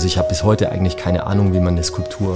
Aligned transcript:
Also 0.00 0.08
ich 0.08 0.16
habe 0.16 0.30
bis 0.30 0.44
heute 0.44 0.72
eigentlich 0.72 0.96
keine 0.96 1.26
Ahnung, 1.26 1.52
wie 1.52 1.60
man 1.60 1.74
eine 1.74 1.84
Skulptur 1.84 2.34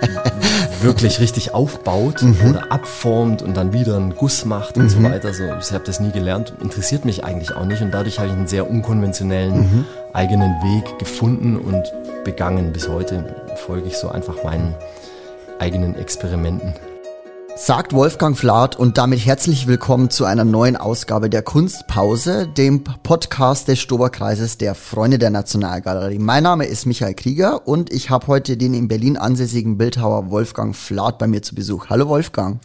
wirklich 0.82 1.18
richtig 1.18 1.54
aufbaut 1.54 2.20
mhm. 2.20 2.36
oder 2.46 2.70
abformt 2.70 3.40
und 3.40 3.56
dann 3.56 3.72
wieder 3.72 3.96
einen 3.96 4.14
Guss 4.14 4.44
macht 4.44 4.76
und 4.76 4.82
mhm. 4.82 4.88
so 4.90 5.02
weiter. 5.02 5.32
So, 5.32 5.44
ich 5.44 5.72
habe 5.72 5.84
das 5.86 5.98
nie 6.00 6.10
gelernt, 6.10 6.52
interessiert 6.60 7.06
mich 7.06 7.24
eigentlich 7.24 7.56
auch 7.56 7.64
nicht 7.64 7.80
und 7.80 7.90
dadurch 7.90 8.18
habe 8.18 8.28
ich 8.28 8.34
einen 8.34 8.48
sehr 8.48 8.68
unkonventionellen 8.68 9.60
mhm. 9.60 9.84
eigenen 10.12 10.50
Weg 10.62 10.98
gefunden 10.98 11.56
und 11.56 11.90
begangen. 12.22 12.74
Bis 12.74 12.86
heute 12.86 13.34
folge 13.64 13.86
ich 13.86 13.96
so 13.96 14.10
einfach 14.10 14.44
meinen 14.44 14.74
eigenen 15.58 15.96
Experimenten 15.96 16.74
sagt 17.56 17.92
Wolfgang 17.92 18.36
Flath 18.36 18.76
und 18.76 18.98
damit 18.98 19.24
herzlich 19.24 19.68
willkommen 19.68 20.10
zu 20.10 20.24
einer 20.24 20.44
neuen 20.44 20.76
Ausgabe 20.76 21.30
der 21.30 21.42
Kunstpause, 21.42 22.48
dem 22.48 22.82
Podcast 22.82 23.68
des 23.68 23.78
Stoberkreises 23.78 24.58
der 24.58 24.74
Freunde 24.74 25.18
der 25.18 25.30
Nationalgalerie. 25.30 26.18
Mein 26.18 26.42
Name 26.42 26.66
ist 26.66 26.84
Michael 26.84 27.14
Krieger 27.14 27.66
und 27.68 27.92
ich 27.92 28.10
habe 28.10 28.26
heute 28.26 28.56
den 28.56 28.74
in 28.74 28.88
Berlin 28.88 29.16
ansässigen 29.16 29.78
Bildhauer 29.78 30.30
Wolfgang 30.30 30.74
Flath 30.74 31.18
bei 31.18 31.28
mir 31.28 31.42
zu 31.42 31.54
Besuch. 31.54 31.90
Hallo 31.90 32.08
Wolfgang. 32.08 32.60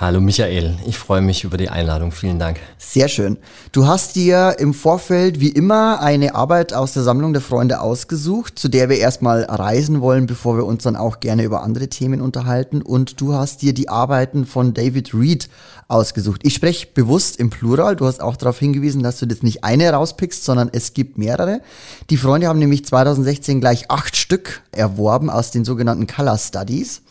Hallo 0.00 0.20
Michael, 0.20 0.76
ich 0.86 0.96
freue 0.96 1.22
mich 1.22 1.42
über 1.42 1.56
die 1.56 1.70
Einladung. 1.70 2.12
Vielen 2.12 2.38
Dank. 2.38 2.60
Sehr 2.78 3.08
schön. 3.08 3.36
Du 3.72 3.88
hast 3.88 4.14
dir 4.14 4.54
im 4.60 4.72
Vorfeld 4.72 5.40
wie 5.40 5.48
immer 5.48 6.00
eine 6.00 6.36
Arbeit 6.36 6.72
aus 6.72 6.92
der 6.92 7.02
Sammlung 7.02 7.32
der 7.32 7.42
Freunde 7.42 7.80
ausgesucht, 7.80 8.60
zu 8.60 8.68
der 8.68 8.88
wir 8.90 8.98
erstmal 8.98 9.42
reisen 9.42 10.00
wollen, 10.00 10.26
bevor 10.26 10.56
wir 10.56 10.66
uns 10.66 10.84
dann 10.84 10.94
auch 10.94 11.18
gerne 11.18 11.42
über 11.42 11.64
andere 11.64 11.88
Themen 11.88 12.20
unterhalten. 12.20 12.80
Und 12.80 13.20
du 13.20 13.34
hast 13.34 13.60
dir 13.62 13.74
die 13.74 13.88
Arbeiten 13.88 14.46
von 14.46 14.72
David 14.72 15.14
Reed 15.14 15.48
ausgesucht. 15.88 16.42
Ich 16.44 16.54
spreche 16.54 16.86
bewusst 16.94 17.40
im 17.40 17.50
Plural. 17.50 17.96
Du 17.96 18.06
hast 18.06 18.20
auch 18.20 18.36
darauf 18.36 18.60
hingewiesen, 18.60 19.02
dass 19.02 19.18
du 19.18 19.26
das 19.26 19.42
nicht 19.42 19.64
eine 19.64 19.90
rauspickst, 19.90 20.44
sondern 20.44 20.70
es 20.72 20.94
gibt 20.94 21.18
mehrere. 21.18 21.60
Die 22.08 22.18
Freunde 22.18 22.46
haben 22.46 22.60
nämlich 22.60 22.84
2016 22.84 23.60
gleich 23.60 23.90
acht 23.90 24.16
Stück 24.16 24.62
erworben 24.70 25.28
aus 25.28 25.50
den 25.50 25.64
sogenannten 25.64 26.06
Color 26.06 26.38
Studies. 26.38 27.02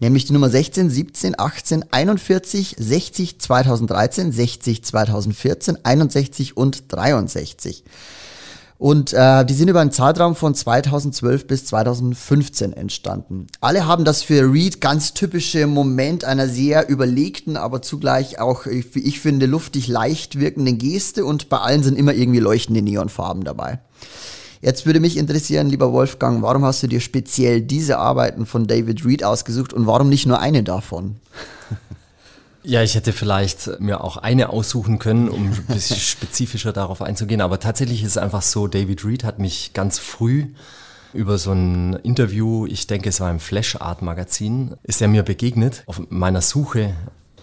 Nämlich 0.00 0.24
die 0.24 0.32
Nummer 0.32 0.50
16, 0.50 0.90
17, 0.90 1.38
18, 1.38 1.84
41, 1.90 2.76
60 2.78 3.38
2013, 3.40 4.32
60 4.32 4.84
2014, 4.84 5.78
61 5.84 6.56
und 6.56 6.92
63. 6.92 7.84
Und 8.78 9.14
äh, 9.14 9.44
die 9.46 9.54
sind 9.54 9.68
über 9.68 9.80
einen 9.80 9.90
Zeitraum 9.90 10.36
von 10.36 10.54
2012 10.54 11.46
bis 11.46 11.64
2015 11.66 12.74
entstanden. 12.74 13.46
Alle 13.60 13.86
haben 13.86 14.04
das 14.04 14.22
für 14.22 14.52
Reed 14.52 14.82
ganz 14.82 15.14
typische 15.14 15.66
Moment 15.66 16.24
einer 16.24 16.46
sehr 16.46 16.88
überlegten, 16.90 17.56
aber 17.56 17.80
zugleich 17.80 18.38
auch, 18.38 18.66
wie 18.66 19.00
ich 19.00 19.20
finde, 19.20 19.46
luftig 19.46 19.88
leicht 19.88 20.38
wirkenden 20.38 20.76
Geste 20.76 21.24
und 21.24 21.48
bei 21.48 21.58
allen 21.58 21.82
sind 21.82 21.98
immer 21.98 22.12
irgendwie 22.12 22.40
leuchtende 22.40 22.82
Neonfarben 22.82 23.44
dabei. 23.44 23.80
Jetzt 24.60 24.86
würde 24.86 25.00
mich 25.00 25.16
interessieren, 25.16 25.68
lieber 25.68 25.92
Wolfgang, 25.92 26.42
warum 26.42 26.64
hast 26.64 26.82
du 26.82 26.86
dir 26.86 27.00
speziell 27.00 27.60
diese 27.60 27.98
Arbeiten 27.98 28.46
von 28.46 28.66
David 28.66 29.04
Reed 29.04 29.24
ausgesucht 29.24 29.72
und 29.72 29.86
warum 29.86 30.08
nicht 30.08 30.26
nur 30.26 30.40
eine 30.40 30.62
davon? 30.62 31.16
Ja, 32.68 32.82
ich 32.82 32.96
hätte 32.96 33.12
vielleicht 33.12 33.78
mir 33.78 34.02
auch 34.02 34.16
eine 34.16 34.48
aussuchen 34.48 34.98
können, 34.98 35.28
um 35.28 35.52
ein 35.52 35.64
bisschen 35.68 35.96
spezifischer 36.00 36.72
darauf 36.72 37.00
einzugehen. 37.00 37.40
Aber 37.40 37.60
tatsächlich 37.60 38.02
ist 38.02 38.10
es 38.10 38.18
einfach 38.18 38.42
so, 38.42 38.66
David 38.66 39.04
Reed 39.04 39.22
hat 39.22 39.38
mich 39.38 39.72
ganz 39.72 40.00
früh 40.00 40.46
über 41.12 41.38
so 41.38 41.52
ein 41.52 41.94
Interview, 42.02 42.66
ich 42.66 42.88
denke 42.88 43.08
es 43.08 43.20
war 43.20 43.30
im 43.30 43.38
Flash 43.38 43.76
Art 43.76 44.02
Magazin, 44.02 44.74
ist 44.82 45.00
er 45.00 45.06
mir 45.06 45.22
begegnet 45.22 45.84
auf 45.86 46.02
meiner 46.08 46.40
Suche 46.42 46.92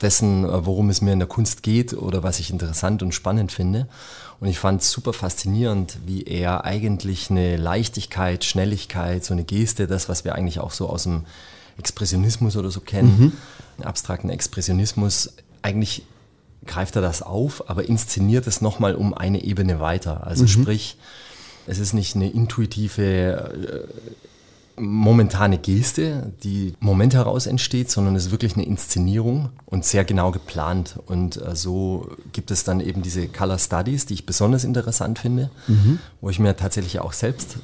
dessen, 0.03 0.45
worum 0.47 0.89
es 0.89 1.01
mir 1.01 1.13
in 1.13 1.19
der 1.19 1.27
Kunst 1.27 1.63
geht 1.63 1.93
oder 1.93 2.21
was 2.23 2.39
ich 2.39 2.51
interessant 2.51 3.01
und 3.01 3.13
spannend 3.13 3.51
finde. 3.51 3.87
Und 4.39 4.47
ich 4.47 4.59
fand 4.59 4.81
es 4.81 4.91
super 4.91 5.13
faszinierend, 5.13 5.97
wie 6.05 6.23
er 6.23 6.65
eigentlich 6.65 7.31
eine 7.31 7.55
Leichtigkeit, 7.55 8.43
Schnelligkeit, 8.43 9.23
so 9.23 9.33
eine 9.33 9.45
Geste, 9.45 9.87
das, 9.87 10.09
was 10.09 10.25
wir 10.25 10.35
eigentlich 10.35 10.59
auch 10.59 10.71
so 10.71 10.89
aus 10.89 11.03
dem 11.03 11.23
Expressionismus 11.77 12.57
oder 12.57 12.69
so 12.69 12.81
kennen, 12.81 13.33
mhm. 13.77 13.83
abstrakten 13.83 14.29
Expressionismus, 14.29 15.33
eigentlich 15.61 16.03
greift 16.65 16.95
er 16.95 17.01
das 17.01 17.21
auf, 17.21 17.69
aber 17.69 17.87
inszeniert 17.87 18.47
es 18.47 18.61
nochmal 18.61 18.95
um 18.95 19.13
eine 19.13 19.43
Ebene 19.43 19.79
weiter. 19.79 20.27
Also 20.27 20.43
mhm. 20.43 20.49
sprich, 20.49 20.97
es 21.67 21.79
ist 21.79 21.93
nicht 21.93 22.15
eine 22.15 22.29
intuitive 22.29 23.87
äh, 23.87 23.87
momentane 24.75 25.57
Geste, 25.57 26.33
die 26.43 26.73
Moment 26.79 27.13
heraus 27.13 27.45
entsteht, 27.45 27.91
sondern 27.91 28.15
es 28.15 28.25
ist 28.25 28.31
wirklich 28.31 28.55
eine 28.55 28.65
Inszenierung 28.65 29.49
und 29.65 29.85
sehr 29.85 30.03
genau 30.03 30.31
geplant. 30.31 30.95
Und 31.05 31.37
äh, 31.37 31.55
so 31.55 32.09
gibt 32.31 32.49
es 32.51 32.63
dann 32.63 32.79
eben 32.79 33.01
diese 33.01 33.27
Color 33.27 33.59
Studies, 33.59 34.05
die 34.05 34.15
ich 34.15 34.25
besonders 34.25 34.63
interessant 34.63 35.19
finde, 35.19 35.51
mhm. 35.67 35.99
wo 36.21 36.29
ich 36.29 36.39
mir 36.39 36.55
tatsächlich 36.55 36.99
auch 36.99 37.13
selbst 37.13 37.57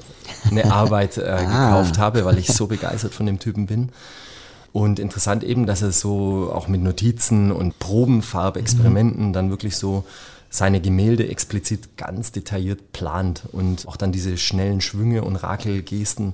eine 0.52 0.72
Arbeit 0.72 1.18
äh, 1.18 1.24
ah. 1.24 1.40
gekauft 1.40 1.98
habe, 1.98 2.26
weil 2.26 2.38
ich 2.38 2.48
so 2.48 2.68
begeistert 2.68 3.14
von 3.14 3.26
dem 3.26 3.40
Typen 3.40 3.66
bin. 3.66 3.90
Und 4.72 5.00
interessant 5.00 5.44
eben, 5.44 5.66
dass 5.66 5.82
er 5.82 5.92
so 5.92 6.52
auch 6.54 6.68
mit 6.68 6.82
Notizen 6.82 7.52
und 7.52 7.80
Probenfarbexperimenten 7.80 9.30
mhm. 9.30 9.34
dann 9.34 9.50
wirklich 9.50 9.78
so 9.78 10.06
seine 10.50 10.82
Gemälde 10.82 11.28
explizit 11.30 11.98
ganz 11.98 12.32
detailliert 12.32 12.92
plant 12.92 13.44
und 13.52 13.88
auch 13.88 13.98
dann 13.98 14.12
diese 14.12 14.38
schnellen 14.38 14.82
Schwünge 14.82 15.24
und 15.24 15.36
Rakelgesten 15.36 16.34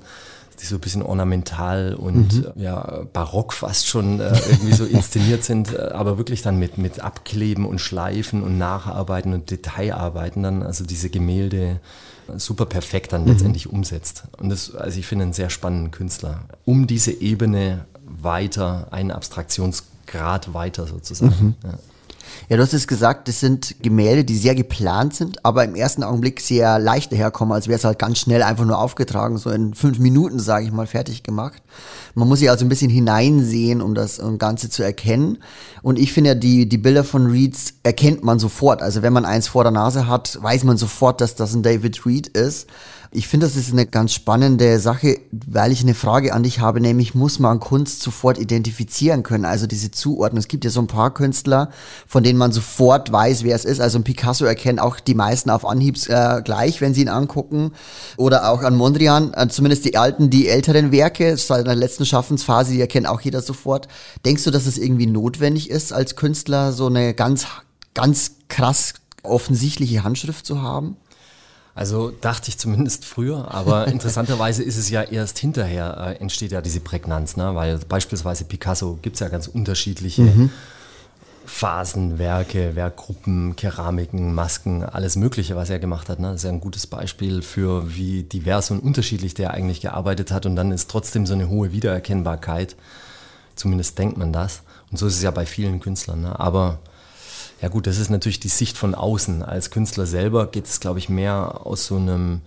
die 0.61 0.65
so 0.65 0.75
ein 0.75 0.81
bisschen 0.81 1.01
ornamental 1.01 1.95
und 1.95 2.33
mhm. 2.33 2.45
Äh, 2.55 2.63
ja, 2.63 3.03
barock 3.13 3.53
fast 3.53 3.87
schon 3.87 4.19
äh, 4.19 4.31
irgendwie 4.49 4.73
so 4.73 4.85
inszeniert 4.85 5.43
sind, 5.43 5.73
äh, 5.73 5.77
aber 5.77 6.17
wirklich 6.17 6.41
dann 6.41 6.57
mit, 6.57 6.77
mit 6.77 6.99
Abkleben 6.99 7.65
und 7.65 7.79
Schleifen 7.79 8.43
und 8.43 8.57
Nacharbeiten 8.57 9.33
und 9.33 9.51
Detailarbeiten 9.51 10.43
dann, 10.43 10.63
also 10.63 10.85
diese 10.85 11.09
Gemälde 11.09 11.79
super 12.37 12.65
perfekt 12.65 13.13
dann 13.13 13.23
mhm. 13.23 13.29
letztendlich 13.29 13.69
umsetzt. 13.69 14.23
Und 14.37 14.49
das, 14.49 14.73
also 14.73 14.99
ich 14.99 15.05
finde 15.05 15.23
einen 15.23 15.33
sehr 15.33 15.49
spannenden 15.49 15.91
Künstler. 15.91 16.41
Um 16.65 16.87
diese 16.87 17.11
Ebene 17.11 17.85
weiter, 18.03 18.87
einen 18.91 19.11
Abstraktionsgrad 19.11 20.53
weiter 20.53 20.87
sozusagen. 20.87 21.55
Mhm. 21.63 21.69
Ja. 21.69 21.77
Ja, 22.47 22.57
du 22.57 22.63
hast 22.63 22.73
es 22.73 22.87
gesagt, 22.87 23.27
das 23.27 23.39
sind 23.39 23.75
Gemälde, 23.81 24.23
die 24.23 24.37
sehr 24.37 24.53
geplant 24.53 25.15
sind, 25.15 25.43
aber 25.43 25.63
im 25.65 25.73
ersten 25.73 26.03
Augenblick 26.03 26.39
sehr 26.41 26.77
leicht 26.77 27.11
daherkommen, 27.11 27.53
als 27.53 27.67
wäre 27.67 27.77
es 27.77 27.83
halt 27.83 27.97
ganz 27.97 28.19
schnell 28.19 28.43
einfach 28.43 28.65
nur 28.65 28.77
aufgetragen, 28.77 29.37
so 29.37 29.49
in 29.49 29.73
fünf 29.73 29.97
Minuten, 29.97 30.39
sage 30.39 30.65
ich 30.65 30.71
mal, 30.71 30.85
fertig 30.85 31.23
gemacht. 31.23 31.63
Man 32.13 32.27
muss 32.27 32.39
sich 32.39 32.49
also 32.49 32.63
ein 32.63 32.69
bisschen 32.69 32.91
hineinsehen, 32.91 33.81
um 33.81 33.95
das 33.95 34.21
Ganze 34.37 34.69
zu 34.69 34.83
erkennen. 34.83 35.39
Und 35.81 35.97
ich 35.97 36.13
finde 36.13 36.29
ja, 36.31 36.35
die, 36.35 36.69
die 36.69 36.77
Bilder 36.77 37.03
von 37.03 37.27
Reeds 37.27 37.73
erkennt 37.83 38.23
man 38.23 38.37
sofort. 38.37 38.81
Also 38.81 39.01
wenn 39.01 39.13
man 39.13 39.25
eins 39.25 39.47
vor 39.47 39.63
der 39.63 39.71
Nase 39.71 40.07
hat, 40.07 40.37
weiß 40.41 40.63
man 40.65 40.77
sofort, 40.77 41.21
dass 41.21 41.35
das 41.35 41.53
ein 41.55 41.63
David 41.63 42.05
Reed 42.05 42.27
ist. 42.27 42.67
Ich 43.15 43.29
finde, 43.29 43.45
das 43.45 43.55
ist 43.55 43.71
eine 43.71 43.85
ganz 43.85 44.11
spannende 44.13 44.77
Sache, 44.77 45.19
weil 45.31 45.71
ich 45.71 45.81
eine 45.81 45.93
Frage 45.93 46.33
an 46.33 46.43
dich 46.43 46.59
habe, 46.59 46.81
nämlich 46.81 47.15
muss 47.15 47.39
man 47.39 47.61
Kunst 47.61 48.01
sofort 48.01 48.37
identifizieren 48.37 49.23
können, 49.23 49.45
also 49.45 49.67
diese 49.67 49.89
Zuordnung. 49.89 50.39
Es 50.39 50.49
gibt 50.49 50.65
ja 50.65 50.69
so 50.69 50.81
ein 50.81 50.87
paar 50.87 51.13
Künstler, 51.13 51.69
von 52.05 52.25
denen 52.25 52.37
man 52.37 52.51
sofort 52.51 53.13
weiß, 53.13 53.45
wer 53.45 53.55
es 53.55 53.63
ist. 53.63 53.79
Also 53.79 53.99
ein 53.99 54.03
Picasso 54.03 54.43
erkennen 54.43 54.79
auch 54.79 54.99
die 54.99 55.13
meisten 55.13 55.49
auf 55.49 55.65
Anhieb 55.65 55.97
äh, 56.09 56.41
gleich, 56.41 56.81
wenn 56.81 56.93
sie 56.93 57.03
ihn 57.03 57.09
angucken. 57.09 57.71
Oder 58.17 58.51
auch 58.51 58.63
an 58.63 58.75
Mondrian, 58.75 59.33
äh, 59.33 59.47
zumindest 59.47 59.85
die 59.85 59.95
alten, 59.95 60.29
die 60.29 60.49
älteren 60.49 60.91
Werke 60.91 61.37
seit 61.37 61.65
der 61.65 61.75
letzten 61.75 62.05
Schaffensphase, 62.05 62.73
die 62.73 62.81
erkennt 62.81 63.07
auch 63.07 63.21
jeder 63.21 63.41
sofort. 63.41 63.87
Denkst 64.25 64.43
du, 64.43 64.51
dass 64.51 64.65
es 64.65 64.77
irgendwie 64.77 65.07
notwendig 65.07 65.69
ist, 65.69 65.93
als 65.93 66.17
Künstler 66.17 66.73
so 66.73 66.87
eine 66.87 67.13
ganz, 67.13 67.47
ganz 67.93 68.31
krass 68.49 68.95
offensichtliche 69.23 70.03
Handschrift 70.03 70.45
zu 70.45 70.61
haben? 70.61 70.97
Also 71.75 72.09
dachte 72.09 72.47
ich 72.47 72.57
zumindest 72.57 73.03
früher, 73.03 73.53
aber 73.53 73.87
interessanterweise 73.89 74.63
ist 74.63 74.77
es 74.77 74.89
ja 74.89 75.03
erst 75.03 75.37
hinterher 75.37 76.15
äh, 76.17 76.21
entsteht 76.21 76.53
ja 76.53 76.61
diese 76.61 76.79
Prägnanz, 76.79 77.35
ne? 77.35 77.53
weil 77.53 77.77
beispielsweise 77.79 78.45
Picasso 78.45 78.97
gibt 79.01 79.15
es 79.15 79.19
ja 79.19 79.27
ganz 79.27 79.47
unterschiedliche 79.47 80.21
mhm. 80.21 80.49
Phasen, 81.45 82.17
Werke, 82.17 82.75
Werkgruppen, 82.75 83.55
Keramiken, 83.57 84.33
Masken, 84.33 84.83
alles 84.83 85.17
Mögliche, 85.17 85.57
was 85.57 85.69
er 85.69 85.77
gemacht 85.79 86.09
hat. 86.09 86.19
Ne? 86.19 86.27
Das 86.27 86.37
ist 86.37 86.43
ja 86.43 86.49
ein 86.49 86.61
gutes 86.61 86.87
Beispiel 86.87 87.41
für, 87.41 87.93
wie 87.93 88.23
divers 88.23 88.71
und 88.71 88.79
unterschiedlich 88.79 89.33
der 89.33 89.51
eigentlich 89.51 89.81
gearbeitet 89.81 90.31
hat 90.31 90.45
und 90.45 90.55
dann 90.55 90.71
ist 90.71 90.89
trotzdem 90.89 91.25
so 91.25 91.33
eine 91.33 91.49
hohe 91.49 91.73
Wiedererkennbarkeit. 91.73 92.77
Zumindest 93.55 93.99
denkt 93.99 94.17
man 94.17 94.33
das. 94.33 94.63
Und 94.91 94.97
so 94.97 95.07
ist 95.07 95.17
es 95.17 95.23
ja 95.23 95.31
bei 95.31 95.45
vielen 95.45 95.81
Künstlern. 95.81 96.21
Ne? 96.21 96.39
Aber 96.39 96.79
ja 97.61 97.69
gut, 97.69 97.87
das 97.87 97.97
ist 97.97 98.09
natürlich 98.09 98.39
die 98.39 98.49
Sicht 98.49 98.77
von 98.77 98.95
außen. 98.95 99.43
Als 99.43 99.71
Künstler 99.71 100.05
selber 100.05 100.47
geht 100.47 100.65
es, 100.65 100.79
glaube 100.79 100.99
ich, 100.99 101.09
mehr 101.09 101.65
aus 101.65 101.85
so 101.85 101.95
einem 101.95 102.41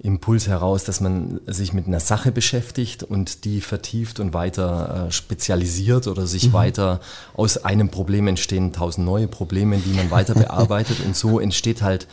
Impuls 0.00 0.46
heraus, 0.46 0.84
dass 0.84 1.00
man 1.00 1.40
sich 1.46 1.72
mit 1.72 1.88
einer 1.88 1.98
Sache 1.98 2.30
beschäftigt 2.30 3.02
und 3.02 3.44
die 3.44 3.60
vertieft 3.60 4.20
und 4.20 4.32
weiter 4.32 5.08
äh, 5.08 5.10
spezialisiert 5.10 6.06
oder 6.06 6.26
sich 6.26 6.48
mhm. 6.48 6.52
weiter 6.52 7.00
aus 7.34 7.64
einem 7.64 7.88
Problem 7.88 8.28
entstehen 8.28 8.72
tausend 8.72 9.06
neue 9.06 9.26
Probleme, 9.26 9.78
die 9.78 9.92
man 9.92 10.10
weiter 10.12 10.34
bearbeitet 10.36 11.04
und 11.04 11.16
so 11.16 11.40
entsteht 11.40 11.82
halt 11.82 12.06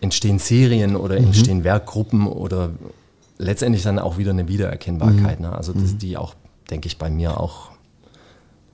entstehen 0.00 0.38
Serien 0.38 0.94
oder 0.94 1.18
mhm. 1.18 1.26
entstehen 1.26 1.64
Werkgruppen 1.64 2.28
oder 2.28 2.70
letztendlich 3.38 3.82
dann 3.82 3.98
auch 3.98 4.16
wieder 4.16 4.30
eine 4.30 4.46
Wiedererkennbarkeit. 4.46 5.40
Mhm. 5.40 5.46
Ne? 5.46 5.52
Also 5.56 5.72
das, 5.72 5.92
mhm. 5.92 5.98
die 5.98 6.16
auch, 6.16 6.34
denke 6.70 6.86
ich, 6.86 6.98
bei 6.98 7.10
mir 7.10 7.40
auch 7.40 7.71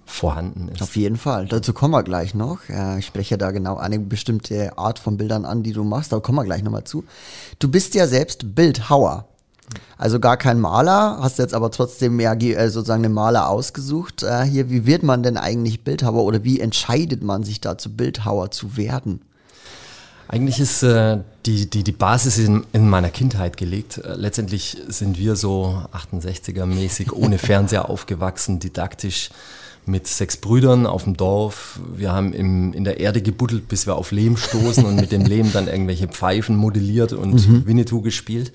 vorhanden 0.08 0.69
ist. 0.69 0.82
Auf 0.82 0.96
jeden 0.96 1.16
Fall. 1.16 1.46
Dazu 1.46 1.72
kommen 1.72 1.93
wir 1.93 2.02
gleich 2.02 2.34
noch. 2.34 2.60
Ich 2.99 3.06
spreche 3.06 3.38
da 3.38 3.50
genau 3.50 3.76
eine 3.76 3.99
bestimmte 3.99 4.76
Art 4.78 4.99
von 4.99 5.16
Bildern 5.16 5.44
an, 5.44 5.62
die 5.62 5.72
du 5.72 5.84
machst. 5.84 6.12
Da 6.12 6.20
kommen 6.20 6.38
wir 6.38 6.44
gleich 6.44 6.62
nochmal 6.62 6.84
zu. 6.84 7.05
Du 7.58 7.69
bist 7.69 7.94
ja 7.94 8.06
selbst 8.06 8.55
Bildhauer. 8.55 9.28
Also 9.96 10.20
gar 10.20 10.37
kein 10.37 10.60
Maler, 10.60 11.19
hast 11.20 11.38
jetzt 11.38 11.55
aber 11.55 11.70
trotzdem 11.70 12.16
mehr 12.16 12.40
äh, 12.40 12.70
sozusagen 12.70 13.05
einen 13.05 13.12
Maler 13.12 13.49
ausgesucht. 13.49 14.22
Äh, 14.22 14.44
hier, 14.44 14.70
wie 14.70 14.87
wird 14.87 15.02
man 15.02 15.22
denn 15.22 15.37
eigentlich 15.37 15.82
Bildhauer 15.82 16.25
oder 16.25 16.44
wie 16.44 16.60
entscheidet 16.60 17.22
man 17.22 17.43
sich 17.43 17.60
dazu, 17.60 17.94
Bildhauer 17.94 18.50
zu 18.50 18.76
werden? 18.76 19.20
Eigentlich 20.28 20.60
ist 20.60 20.82
äh, 20.82 21.19
die, 21.46 21.69
die, 21.69 21.82
die 21.82 21.93
Basis 21.93 22.38
in, 22.38 22.64
in 22.72 22.88
meiner 22.88 23.08
Kindheit 23.08 23.56
gelegt. 23.56 23.99
Äh, 23.99 24.14
letztendlich 24.14 24.76
sind 24.87 25.19
wir 25.19 25.37
so 25.37 25.82
68er-mäßig 25.93 27.12
ohne 27.12 27.38
Fernseher 27.38 27.88
aufgewachsen, 27.90 28.60
didaktisch 28.60 29.31
mit 29.88 30.06
sechs 30.06 30.37
Brüdern 30.37 30.87
auf 30.87 31.05
dem 31.05 31.17
Dorf. 31.17 31.81
Wir 31.94 32.12
haben 32.12 32.32
im, 32.32 32.73
in 32.73 32.85
der 32.85 33.00
Erde 33.00 33.23
gebuddelt, 33.23 33.69
bis 33.69 33.87
wir 33.87 33.96
auf 33.96 34.12
Lehm 34.12 34.37
stoßen 34.37 34.85
und 34.85 34.96
mit 34.96 35.12
dem 35.12 35.25
Lehm 35.25 35.52
dann 35.52 35.69
irgendwelche 35.69 36.08
Pfeifen 36.08 36.56
modelliert 36.56 37.12
und 37.12 37.49
mhm. 37.49 37.67
Winnetou 37.67 38.02
gespielt. 38.02 38.52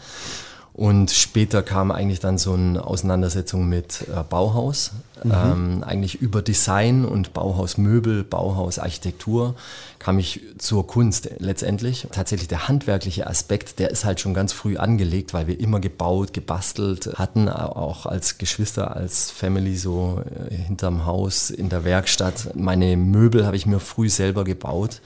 Und 0.74 1.12
später 1.12 1.62
kam 1.62 1.92
eigentlich 1.92 2.20
dann 2.20 2.40
so 2.40 2.54
eine 2.54 2.84
Auseinandersetzung 2.84 3.70
mit 3.70 4.08
äh, 4.08 4.24
Bauhaus, 4.28 4.92
mhm. 5.24 5.32
ähm, 5.32 5.84
eigentlich 5.84 6.20
über 6.20 6.42
Design 6.42 7.06
und 7.06 7.32
Bauhausmöbel, 7.34 8.24
Bauhausarchitektur 8.24 9.54
kam 10.00 10.18
ich 10.18 10.42
zur 10.58 10.88
Kunst 10.88 11.30
letztendlich. 11.38 12.08
Tatsächlich 12.12 12.48
der 12.48 12.68
handwerkliche 12.68 13.28
Aspekt, 13.28 13.78
der 13.78 13.92
ist 13.92 14.04
halt 14.04 14.20
schon 14.20 14.34
ganz 14.34 14.52
früh 14.52 14.78
angelegt, 14.78 15.36
weil 15.36 15.46
wir 15.46 15.60
immer 15.60 15.80
gebaut, 15.80 16.34
gebastelt 16.34 17.20
hatten, 17.20 17.50
auch 17.50 18.08
als 18.08 18.40
Geschwister, 18.40 18.96
als 18.96 19.30
Family 19.30 19.78
so 19.78 20.24
äh, 20.50 20.56
hinterm 20.56 21.06
Haus, 21.06 21.52
in 21.52 21.70
der 21.70 21.84
Werkstatt. 21.86 22.50
Meine 22.56 22.98
Möbel 22.98 23.46
habe 23.46 23.58
ich 23.58 23.68
mir 23.68 23.80
früh 23.80 24.10
selber 24.10 24.44
gebaut. 24.44 25.02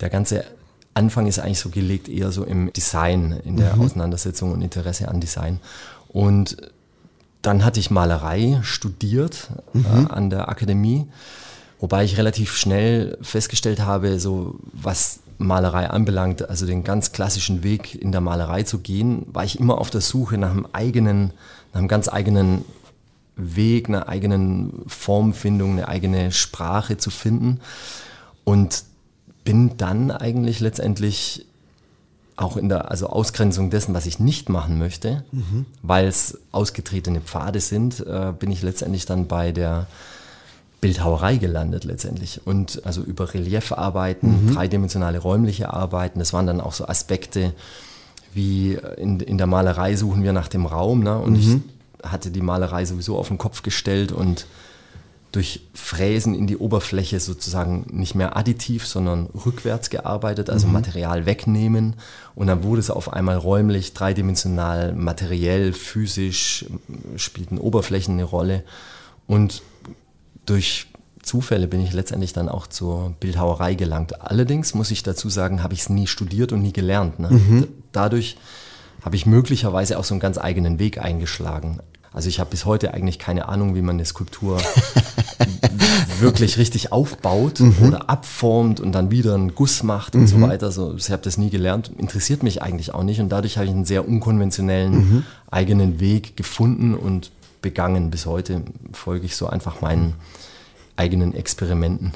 Der 0.00 0.10
ganze 0.10 0.44
Anfang 0.98 1.26
ist 1.26 1.38
eigentlich 1.38 1.60
so 1.60 1.70
gelegt 1.70 2.08
eher 2.08 2.32
so 2.32 2.42
im 2.44 2.72
Design, 2.72 3.40
in 3.44 3.56
der 3.56 3.76
mhm. 3.76 3.82
Auseinandersetzung 3.82 4.52
und 4.52 4.62
Interesse 4.62 5.08
an 5.08 5.20
Design. 5.20 5.60
Und 6.08 6.56
dann 7.42 7.64
hatte 7.64 7.78
ich 7.78 7.90
Malerei 7.90 8.58
studiert 8.62 9.48
mhm. 9.72 9.84
äh, 9.84 10.12
an 10.12 10.28
der 10.28 10.48
Akademie, 10.48 11.06
wobei 11.78 12.04
ich 12.04 12.18
relativ 12.18 12.56
schnell 12.56 13.16
festgestellt 13.22 13.80
habe, 13.80 14.18
so 14.18 14.56
was 14.72 15.20
Malerei 15.38 15.88
anbelangt, 15.88 16.48
also 16.48 16.66
den 16.66 16.82
ganz 16.82 17.12
klassischen 17.12 17.62
Weg 17.62 17.94
in 17.94 18.10
der 18.10 18.20
Malerei 18.20 18.64
zu 18.64 18.78
gehen, 18.80 19.24
war 19.32 19.44
ich 19.44 19.60
immer 19.60 19.78
auf 19.78 19.90
der 19.90 20.00
Suche 20.00 20.36
nach 20.36 20.50
einem 20.50 20.66
eigenen, 20.72 21.32
nach 21.72 21.78
einem 21.78 21.88
ganz 21.88 22.08
eigenen 22.08 22.64
Weg, 23.36 23.88
einer 23.88 24.08
eigenen 24.08 24.82
Formfindung, 24.88 25.72
eine 25.72 25.86
eigene 25.86 26.32
Sprache 26.32 26.96
zu 26.96 27.10
finden. 27.10 27.60
Und 28.42 28.82
bin 29.48 29.78
dann 29.78 30.10
eigentlich 30.10 30.60
letztendlich 30.60 31.46
auch 32.36 32.58
in 32.58 32.68
der 32.68 32.90
also 32.90 33.06
Ausgrenzung 33.06 33.70
dessen, 33.70 33.94
was 33.94 34.04
ich 34.04 34.18
nicht 34.18 34.50
machen 34.50 34.78
möchte, 34.78 35.24
mhm. 35.32 35.64
weil 35.82 36.06
es 36.06 36.36
ausgetretene 36.52 37.22
Pfade 37.22 37.60
sind, 37.60 38.00
äh, 38.00 38.34
bin 38.38 38.50
ich 38.50 38.60
letztendlich 38.60 39.06
dann 39.06 39.26
bei 39.26 39.52
der 39.52 39.86
Bildhauerei 40.82 41.38
gelandet 41.38 41.84
letztendlich. 41.84 42.42
Und 42.44 42.82
also 42.84 43.00
über 43.00 43.32
Reliefarbeiten, 43.32 44.48
mhm. 44.48 44.54
dreidimensionale 44.54 45.18
räumliche 45.18 45.72
Arbeiten, 45.72 46.18
das 46.18 46.34
waren 46.34 46.46
dann 46.46 46.60
auch 46.60 46.74
so 46.74 46.86
Aspekte 46.86 47.54
wie 48.34 48.78
in, 48.98 49.18
in 49.20 49.38
der 49.38 49.46
Malerei 49.46 49.96
suchen 49.96 50.22
wir 50.24 50.34
nach 50.34 50.48
dem 50.48 50.66
Raum. 50.66 51.02
Ne? 51.02 51.18
Und 51.18 51.42
mhm. 51.42 51.64
ich 52.02 52.06
hatte 52.06 52.30
die 52.30 52.42
Malerei 52.42 52.84
sowieso 52.84 53.16
auf 53.16 53.28
den 53.28 53.38
Kopf 53.38 53.62
gestellt 53.62 54.12
und 54.12 54.44
durch 55.32 55.60
Fräsen 55.74 56.34
in 56.34 56.46
die 56.46 56.56
Oberfläche 56.56 57.20
sozusagen 57.20 57.86
nicht 57.90 58.14
mehr 58.14 58.36
additiv, 58.36 58.86
sondern 58.86 59.26
rückwärts 59.26 59.90
gearbeitet, 59.90 60.48
also 60.48 60.66
mhm. 60.66 60.74
Material 60.74 61.26
wegnehmen. 61.26 61.96
Und 62.34 62.46
dann 62.46 62.62
wurde 62.62 62.80
es 62.80 62.90
auf 62.90 63.12
einmal 63.12 63.36
räumlich, 63.36 63.92
dreidimensional, 63.92 64.94
materiell, 64.94 65.72
physisch, 65.72 66.64
spielten 67.16 67.58
Oberflächen 67.58 68.14
eine 68.14 68.24
Rolle. 68.24 68.64
Und 69.26 69.62
durch 70.46 70.86
Zufälle 71.22 71.68
bin 71.68 71.82
ich 71.82 71.92
letztendlich 71.92 72.32
dann 72.32 72.48
auch 72.48 72.66
zur 72.66 73.14
Bildhauerei 73.20 73.74
gelangt. 73.74 74.22
Allerdings 74.22 74.72
muss 74.72 74.90
ich 74.90 75.02
dazu 75.02 75.28
sagen, 75.28 75.62
habe 75.62 75.74
ich 75.74 75.80
es 75.80 75.88
nie 75.90 76.06
studiert 76.06 76.52
und 76.52 76.62
nie 76.62 76.72
gelernt. 76.72 77.18
Ne? 77.18 77.30
Mhm. 77.30 77.68
Dadurch 77.92 78.38
habe 79.02 79.16
ich 79.16 79.26
möglicherweise 79.26 79.98
auch 79.98 80.04
so 80.04 80.14
einen 80.14 80.20
ganz 80.20 80.38
eigenen 80.38 80.78
Weg 80.78 80.98
eingeschlagen. 80.98 81.80
Also 82.12 82.28
ich 82.28 82.40
habe 82.40 82.50
bis 82.50 82.64
heute 82.64 82.94
eigentlich 82.94 83.18
keine 83.18 83.48
Ahnung, 83.48 83.74
wie 83.74 83.82
man 83.82 83.96
eine 83.96 84.04
Skulptur 84.04 84.60
wirklich 86.20 86.58
richtig 86.58 86.92
aufbaut 86.92 87.60
mhm. 87.60 87.76
oder 87.86 88.10
abformt 88.10 88.80
und 88.80 88.92
dann 88.92 89.10
wieder 89.10 89.34
einen 89.34 89.54
Guss 89.54 89.82
macht 89.82 90.14
und 90.14 90.22
mhm. 90.22 90.26
so 90.26 90.40
weiter. 90.40 90.72
So, 90.72 90.94
ich 90.96 91.10
habe 91.10 91.22
das 91.22 91.38
nie 91.38 91.50
gelernt, 91.50 91.90
interessiert 91.98 92.42
mich 92.42 92.62
eigentlich 92.62 92.94
auch 92.94 93.04
nicht 93.04 93.20
und 93.20 93.28
dadurch 93.28 93.56
habe 93.56 93.66
ich 93.66 93.72
einen 93.72 93.84
sehr 93.84 94.08
unkonventionellen 94.08 94.92
mhm. 94.92 95.24
eigenen 95.50 96.00
Weg 96.00 96.36
gefunden 96.36 96.94
und 96.94 97.30
begangen. 97.62 98.10
Bis 98.10 98.26
heute 98.26 98.62
folge 98.92 99.26
ich 99.26 99.36
so 99.36 99.46
einfach 99.46 99.80
meinen 99.80 100.14
eigenen 100.96 101.34
Experimenten. 101.34 102.12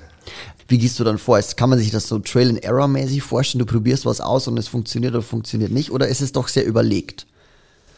Wie 0.68 0.78
gehst 0.78 0.98
du 0.98 1.04
dann 1.04 1.18
vor? 1.18 1.40
Kann 1.56 1.70
man 1.70 1.78
sich 1.78 1.90
das 1.90 2.08
so 2.08 2.18
Trail-and-Error-mäßig 2.18 3.22
vorstellen? 3.22 3.60
Du 3.60 3.66
probierst 3.66 4.06
was 4.06 4.20
aus 4.20 4.48
und 4.48 4.58
es 4.58 4.68
funktioniert 4.68 5.12
oder 5.12 5.22
funktioniert 5.22 5.70
nicht? 5.70 5.90
Oder 5.90 6.08
ist 6.08 6.20
es 6.20 6.32
doch 6.32 6.48
sehr 6.48 6.64
überlegt? 6.64 7.26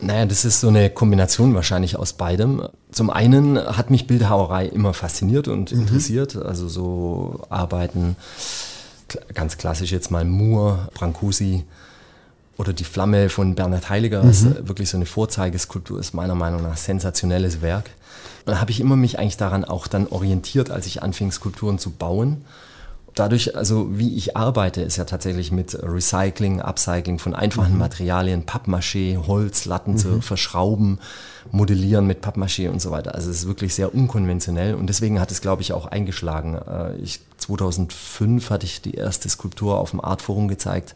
Naja, 0.01 0.27
das 0.27 0.45
ist 0.45 0.61
so 0.61 0.69
eine 0.69 0.91
Kombination 0.91 1.55
wahrscheinlich 1.55 1.97
aus 1.97 2.13
beidem. 2.15 2.69
Zum 2.91 3.11
einen 3.11 3.59
hat 3.59 3.91
mich 3.91 4.07
Bildhauerei 4.07 4.67
immer 4.67 4.93
fasziniert 4.93 5.49
und 5.49 5.73
mhm. 5.73 5.81
interessiert. 5.81 6.37
Also 6.37 6.69
so 6.69 7.43
Arbeiten, 7.49 8.17
ganz 9.33 9.57
klassisch 9.57 9.93
jetzt 9.93 10.11
mal 10.11 10.25
Moore, 10.25 10.89
Brancusi 10.95 11.65
oder 12.57 12.73
die 12.73 12.85
Flamme 12.85 13.29
von 13.29 13.55
Bernhard 13.55 13.89
Heiliger, 13.89 14.23
mhm. 14.23 14.29
was 14.29 14.45
wirklich 14.67 14.91
so 14.91 14.97
eine 14.97 15.07
Vorzeigeskulptur 15.07 15.99
ist, 15.99 16.15
meiner 16.15 16.35
Meinung 16.35 16.63
nach 16.63 16.77
sensationelles 16.77 17.63
Werk. 17.63 17.91
Und 18.47 18.53
da 18.53 18.61
habe 18.61 18.71
ich 18.71 18.81
immer 18.81 18.97
mich 18.97 19.19
eigentlich 19.19 19.37
daran 19.37 19.65
auch 19.65 19.87
dann 19.87 20.07
orientiert, 20.07 20.71
als 20.71 20.87
ich 20.87 21.03
anfing, 21.03 21.33
Skulpturen 21.33 21.79
zu 21.79 21.91
bauen 21.91 22.45
dadurch, 23.15 23.57
also 23.57 23.99
wie 23.99 24.17
ich 24.17 24.37
arbeite, 24.37 24.83
ist 24.83 24.97
ja 24.97 25.05
tatsächlich 25.05 25.53
mit 25.53 25.79
Recycling, 25.83 26.61
Upcycling 26.61 27.19
von 27.19 27.35
einfachen 27.35 27.75
mhm. 27.75 27.79
Materialien, 27.79 28.45
Pappmaché, 28.45 29.27
Holz, 29.27 29.65
Latten 29.65 29.95
mhm. 29.95 29.99
zu 29.99 30.21
verschrauben, 30.21 30.99
modellieren 31.51 32.07
mit 32.07 32.25
Pappmaché 32.25 32.69
und 32.69 32.81
so 32.81 32.91
weiter. 32.91 33.15
Also 33.15 33.31
es 33.31 33.39
ist 33.39 33.47
wirklich 33.47 33.75
sehr 33.75 33.95
unkonventionell 33.95 34.75
und 34.75 34.89
deswegen 34.89 35.21
hat 35.21 35.31
es, 35.31 35.41
glaube 35.41 35.63
ich, 35.63 35.73
auch 35.73 35.87
eingeschlagen. 35.87 36.57
Äh, 36.57 36.97
ich, 36.97 37.21
2005 37.39 38.51
hatte 38.51 38.67
ich 38.67 38.83
die 38.83 38.95
erste 38.95 39.29
Skulptur 39.29 39.79
auf 39.79 39.91
dem 39.91 40.01
Artforum 40.05 40.49
gezeigt 40.49 40.95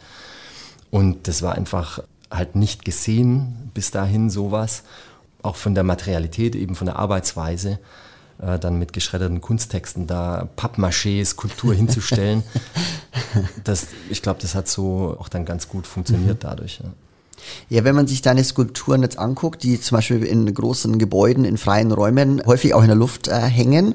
und 0.90 1.28
das 1.28 1.42
war 1.42 1.54
einfach 1.54 2.00
halt 2.30 2.56
nicht 2.56 2.84
gesehen 2.84 3.70
bis 3.74 3.90
dahin 3.90 4.28
sowas, 4.28 4.82
auch 5.42 5.56
von 5.56 5.74
der 5.74 5.84
Materialität, 5.84 6.56
eben 6.56 6.74
von 6.74 6.86
der 6.86 6.96
Arbeitsweise 6.96 7.78
äh, 8.40 8.58
dann 8.58 8.78
mit 8.78 8.92
geschredderten 8.92 9.40
Kunsttexten 9.40 10.06
da 10.06 10.48
Pappmaché-Skulptur 10.56 11.74
hinzustellen. 11.74 12.42
das, 13.64 13.88
ich 14.10 14.22
glaube, 14.22 14.40
das 14.40 14.54
hat 14.54 14.68
so 14.68 15.16
auch 15.18 15.28
dann 15.28 15.44
ganz 15.44 15.68
gut 15.68 15.86
funktioniert 15.86 16.42
mhm. 16.42 16.48
dadurch. 16.48 16.80
Ja. 16.82 16.90
Ja, 17.68 17.84
wenn 17.84 17.94
man 17.94 18.06
sich 18.06 18.22
deine 18.22 18.44
Skulpturen 18.44 19.02
jetzt 19.02 19.18
anguckt, 19.18 19.62
die 19.62 19.80
zum 19.80 19.96
Beispiel 19.96 20.24
in 20.24 20.52
großen 20.52 20.98
Gebäuden, 20.98 21.44
in 21.44 21.58
freien 21.58 21.92
Räumen 21.92 22.42
häufig 22.46 22.74
auch 22.74 22.82
in 22.82 22.88
der 22.88 22.96
Luft 22.96 23.28
äh, 23.28 23.40
hängen, 23.40 23.94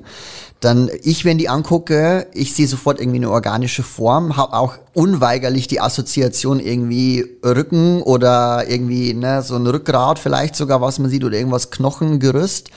dann 0.63 0.89
ich, 1.01 1.25
wenn 1.25 1.37
die 1.37 1.49
angucke, 1.49 2.27
ich 2.33 2.53
sehe 2.53 2.67
sofort 2.67 2.99
irgendwie 2.99 3.17
eine 3.17 3.29
organische 3.29 3.83
Form, 3.83 4.37
habe 4.37 4.53
auch 4.53 4.75
unweigerlich 4.93 5.67
die 5.67 5.81
Assoziation 5.81 6.59
irgendwie 6.59 7.25
Rücken 7.43 8.01
oder 8.01 8.69
irgendwie 8.69 9.13
ne, 9.13 9.41
so 9.41 9.55
ein 9.55 9.67
Rückgrat 9.67 10.19
vielleicht 10.19 10.55
sogar, 10.55 10.79
was 10.79 10.99
man 10.99 11.09
sieht, 11.09 11.25
oder 11.25 11.35
irgendwas 11.35 11.69
Knochengerüst 11.71 12.69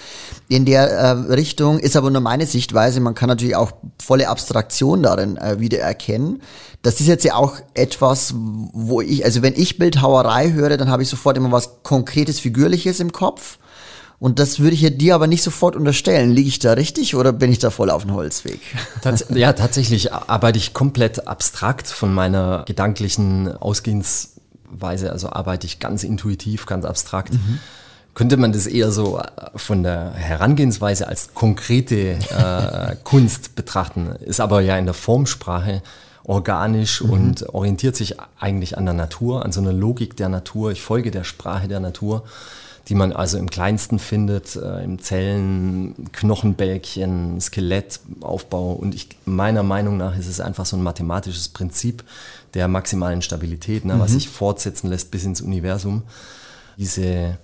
in 0.48 0.64
der 0.64 0.90
äh, 0.90 1.10
Richtung. 1.32 1.78
Ist 1.78 1.96
aber 1.96 2.10
nur 2.10 2.22
meine 2.22 2.46
Sichtweise. 2.46 3.00
Man 3.00 3.14
kann 3.14 3.28
natürlich 3.28 3.56
auch 3.56 3.70
volle 4.02 4.28
Abstraktion 4.28 5.02
darin 5.02 5.36
äh, 5.36 5.60
wieder 5.60 5.78
erkennen. 5.78 6.42
Das 6.82 7.00
ist 7.00 7.06
jetzt 7.06 7.24
ja 7.24 7.34
auch 7.34 7.56
etwas, 7.74 8.34
wo 8.36 9.00
ich, 9.00 9.24
also 9.24 9.42
wenn 9.42 9.54
ich 9.54 9.78
Bildhauerei 9.78 10.50
höre, 10.56 10.76
dann 10.76 10.90
habe 10.90 11.02
ich 11.02 11.08
sofort 11.08 11.36
immer 11.36 11.52
was 11.52 11.82
Konkretes, 11.82 12.40
Figürliches 12.40 13.00
im 13.00 13.12
Kopf. 13.12 13.58
Und 14.18 14.38
das 14.38 14.60
würde 14.60 14.74
ich 14.74 14.80
ja 14.80 14.90
dir 14.90 15.14
aber 15.14 15.26
nicht 15.26 15.42
sofort 15.42 15.76
unterstellen. 15.76 16.30
Liege 16.30 16.48
ich 16.48 16.58
da 16.58 16.72
richtig 16.72 17.14
oder 17.14 17.32
bin 17.32 17.52
ich 17.52 17.58
da 17.58 17.70
voll 17.70 17.90
auf 17.90 18.02
dem 18.02 18.14
Holzweg? 18.14 18.60
Tats 19.02 19.26
ja, 19.28 19.52
tatsächlich 19.52 20.12
arbeite 20.12 20.58
ich 20.58 20.72
komplett 20.72 21.28
abstrakt 21.28 21.86
von 21.86 22.14
meiner 22.14 22.64
gedanklichen 22.66 23.54
Ausgehensweise. 23.56 25.12
Also 25.12 25.30
arbeite 25.30 25.66
ich 25.66 25.80
ganz 25.80 26.02
intuitiv, 26.02 26.64
ganz 26.64 26.86
abstrakt. 26.86 27.34
Mhm. 27.34 27.58
Könnte 28.14 28.38
man 28.38 28.52
das 28.52 28.66
eher 28.66 28.90
so 28.90 29.18
äh, 29.18 29.24
von 29.56 29.82
der 29.82 30.12
Herangehensweise 30.14 31.06
als 31.06 31.34
konkrete 31.34 32.12
äh, 32.12 32.96
Kunst 33.04 33.54
betrachten, 33.54 34.16
ist 34.24 34.40
aber 34.40 34.62
ja 34.62 34.78
in 34.78 34.86
der 34.86 34.94
Formsprache 34.94 35.82
organisch 36.26 37.02
mhm. 37.02 37.10
und 37.10 37.48
orientiert 37.50 37.96
sich 37.96 38.16
eigentlich 38.38 38.76
an 38.76 38.84
der 38.84 38.94
Natur, 38.94 39.44
an 39.44 39.52
so 39.52 39.60
einer 39.60 39.72
Logik 39.72 40.16
der 40.16 40.28
Natur. 40.28 40.72
Ich 40.72 40.82
folge 40.82 41.10
der 41.10 41.24
Sprache 41.24 41.68
der 41.68 41.80
Natur 41.80 42.24
die 42.88 42.94
man 42.94 43.12
also 43.12 43.36
im 43.38 43.50
kleinsten 43.50 43.98
findet, 43.98 44.54
äh, 44.54 44.84
im 44.84 45.00
Zellen, 45.00 46.08
Knochenbälkchen, 46.12 47.40
Skelettaufbau. 47.40 48.72
Und 48.72 48.94
ich, 48.94 49.08
meiner 49.24 49.64
Meinung 49.64 49.96
nach 49.96 50.16
ist 50.16 50.28
es 50.28 50.40
einfach 50.40 50.66
so 50.66 50.76
ein 50.76 50.82
mathematisches 50.82 51.48
Prinzip 51.48 52.04
der 52.54 52.68
maximalen 52.68 53.22
Stabilität, 53.22 53.84
ne, 53.84 53.94
mhm. 53.94 54.00
was 54.00 54.12
sich 54.12 54.28
fortsetzen 54.28 54.88
lässt 54.88 55.10
bis 55.10 55.24
ins 55.24 55.40
Universum. 55.40 56.02
Diese 56.78 57.38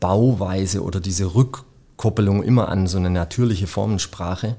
Bauweise 0.00 0.82
oder 0.82 0.98
diese 0.98 1.34
Rückkoppelung 1.34 2.42
immer 2.42 2.68
an 2.68 2.88
so 2.88 2.98
eine 2.98 3.10
natürliche 3.10 3.68
Formensprache. 3.68 4.56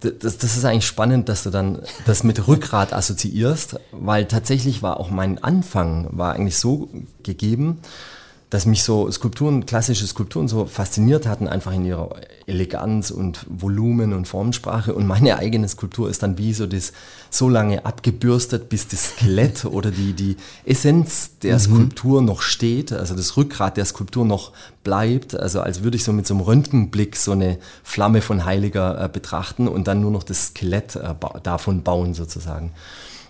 Das, 0.00 0.38
das 0.38 0.56
ist 0.56 0.64
eigentlich 0.64 0.86
spannend, 0.86 1.28
dass 1.28 1.42
du 1.42 1.50
dann 1.50 1.80
das 2.04 2.22
mit 2.22 2.46
Rückgrat 2.46 2.92
assoziierst, 2.92 3.80
weil 3.92 4.26
tatsächlich 4.26 4.82
war 4.82 5.00
auch 5.00 5.10
mein 5.10 5.42
Anfang 5.42 6.08
war 6.10 6.34
eigentlich 6.34 6.58
so 6.58 6.90
gegeben, 7.22 7.80
dass 8.50 8.64
mich 8.64 8.84
so 8.84 9.10
Skulpturen, 9.10 9.66
klassische 9.66 10.06
Skulpturen 10.06 10.46
so 10.46 10.66
fasziniert 10.66 11.26
hatten, 11.26 11.48
einfach 11.48 11.72
in 11.72 11.84
ihrer 11.84 12.14
Eleganz 12.46 13.10
und 13.10 13.44
Volumen 13.48 14.12
und 14.12 14.28
Formensprache. 14.28 14.94
Und 14.94 15.04
meine 15.06 15.36
eigene 15.38 15.68
Skulptur 15.68 16.08
ist 16.08 16.22
dann 16.22 16.38
wie 16.38 16.52
so 16.52 16.66
das 16.66 16.92
so 17.28 17.48
lange 17.48 17.84
abgebürstet, 17.84 18.68
bis 18.68 18.86
das 18.86 19.10
Skelett 19.10 19.64
oder 19.64 19.90
die, 19.90 20.12
die 20.12 20.36
Essenz 20.64 21.38
der 21.42 21.54
mhm. 21.54 21.60
Skulptur 21.60 22.22
noch 22.22 22.40
steht, 22.40 22.92
also 22.92 23.16
das 23.16 23.36
Rückgrat 23.36 23.76
der 23.76 23.84
Skulptur 23.84 24.24
noch 24.24 24.52
bleibt. 24.84 25.34
Also 25.34 25.60
als 25.60 25.82
würde 25.82 25.96
ich 25.96 26.04
so 26.04 26.12
mit 26.12 26.28
so 26.28 26.34
einem 26.34 26.42
Röntgenblick 26.42 27.16
so 27.16 27.32
eine 27.32 27.58
Flamme 27.82 28.22
von 28.22 28.44
Heiliger 28.44 29.02
äh, 29.02 29.08
betrachten 29.08 29.66
und 29.66 29.88
dann 29.88 30.00
nur 30.00 30.12
noch 30.12 30.22
das 30.22 30.48
Skelett 30.48 30.94
äh, 30.94 31.14
davon 31.42 31.82
bauen 31.82 32.14
sozusagen. 32.14 32.72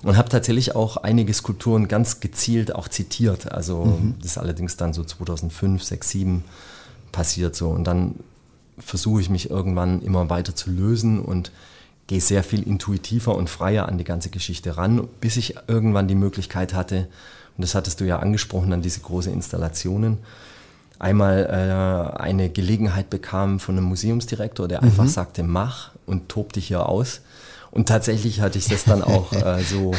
Und 0.07 0.17
habe 0.17 0.29
tatsächlich 0.29 0.77
auch 0.77 0.99
einige 0.99 1.35
Skulpturen 1.35 1.89
ganz 1.89 2.21
gezielt 2.21 2.75
auch 2.75 2.89
zitiert. 2.89 3.51
Also 3.51 3.85
mhm. 3.85 4.15
das 4.19 4.33
ist 4.33 4.39
allerdings 4.39 4.77
dann 4.77 4.93
so 4.93 5.03
2005, 5.05 5.83
6, 5.83 6.09
7 6.09 6.45
passiert 7.13 7.57
so. 7.57 7.71
Und 7.71 7.85
dann 7.85 8.15
versuche 8.79 9.21
ich 9.21 9.31
mich 9.31 9.51
irgendwann 9.51 10.03
immer 10.03 10.31
weiter 10.31 10.55
zu 10.55 10.71
lösen 10.71 11.21
und 11.21 11.51
gehe 12.07 12.21
sehr 12.21 12.45
viel 12.45 12.63
intuitiver 12.63 13.35
und 13.35 13.51
freier 13.51 13.89
an 13.89 13.99
die 13.99 14.05
ganze 14.05 14.31
Geschichte 14.31 14.77
ran, 14.77 15.09
bis 15.21 15.37
ich 15.37 15.57
irgendwann 15.67 16.09
die 16.09 16.15
Möglichkeit 16.15 16.73
hatte, 16.73 17.09
und 17.57 17.63
das 17.63 17.75
hattest 17.75 18.01
du 18.01 18.05
ja 18.05 18.19
angesprochen, 18.19 18.73
an 18.73 18.83
diese 18.83 19.01
großen 19.01 19.33
Installationen, 19.33 20.19
einmal 20.99 21.47
äh, 21.47 22.19
eine 22.21 22.51
Gelegenheit 22.51 23.11
bekam 23.11 23.61
von 23.61 23.77
einem 23.77 23.87
Museumsdirektor, 23.87 24.69
der 24.69 24.83
mhm. 24.83 24.89
einfach 24.89 25.09
sagte, 25.09 25.43
mach 25.43 25.93
und 26.07 26.29
tob 26.29 26.53
dich 26.53 26.69
hier 26.69 26.87
aus. 26.87 27.23
Und 27.77 27.87
tatsächlich 27.89 28.41
hatte 28.41 28.57
ich 28.59 28.69
das 28.69 28.85
dann 28.85 29.03
auch 29.03 29.35
äh, 29.35 29.63
so 29.63 29.93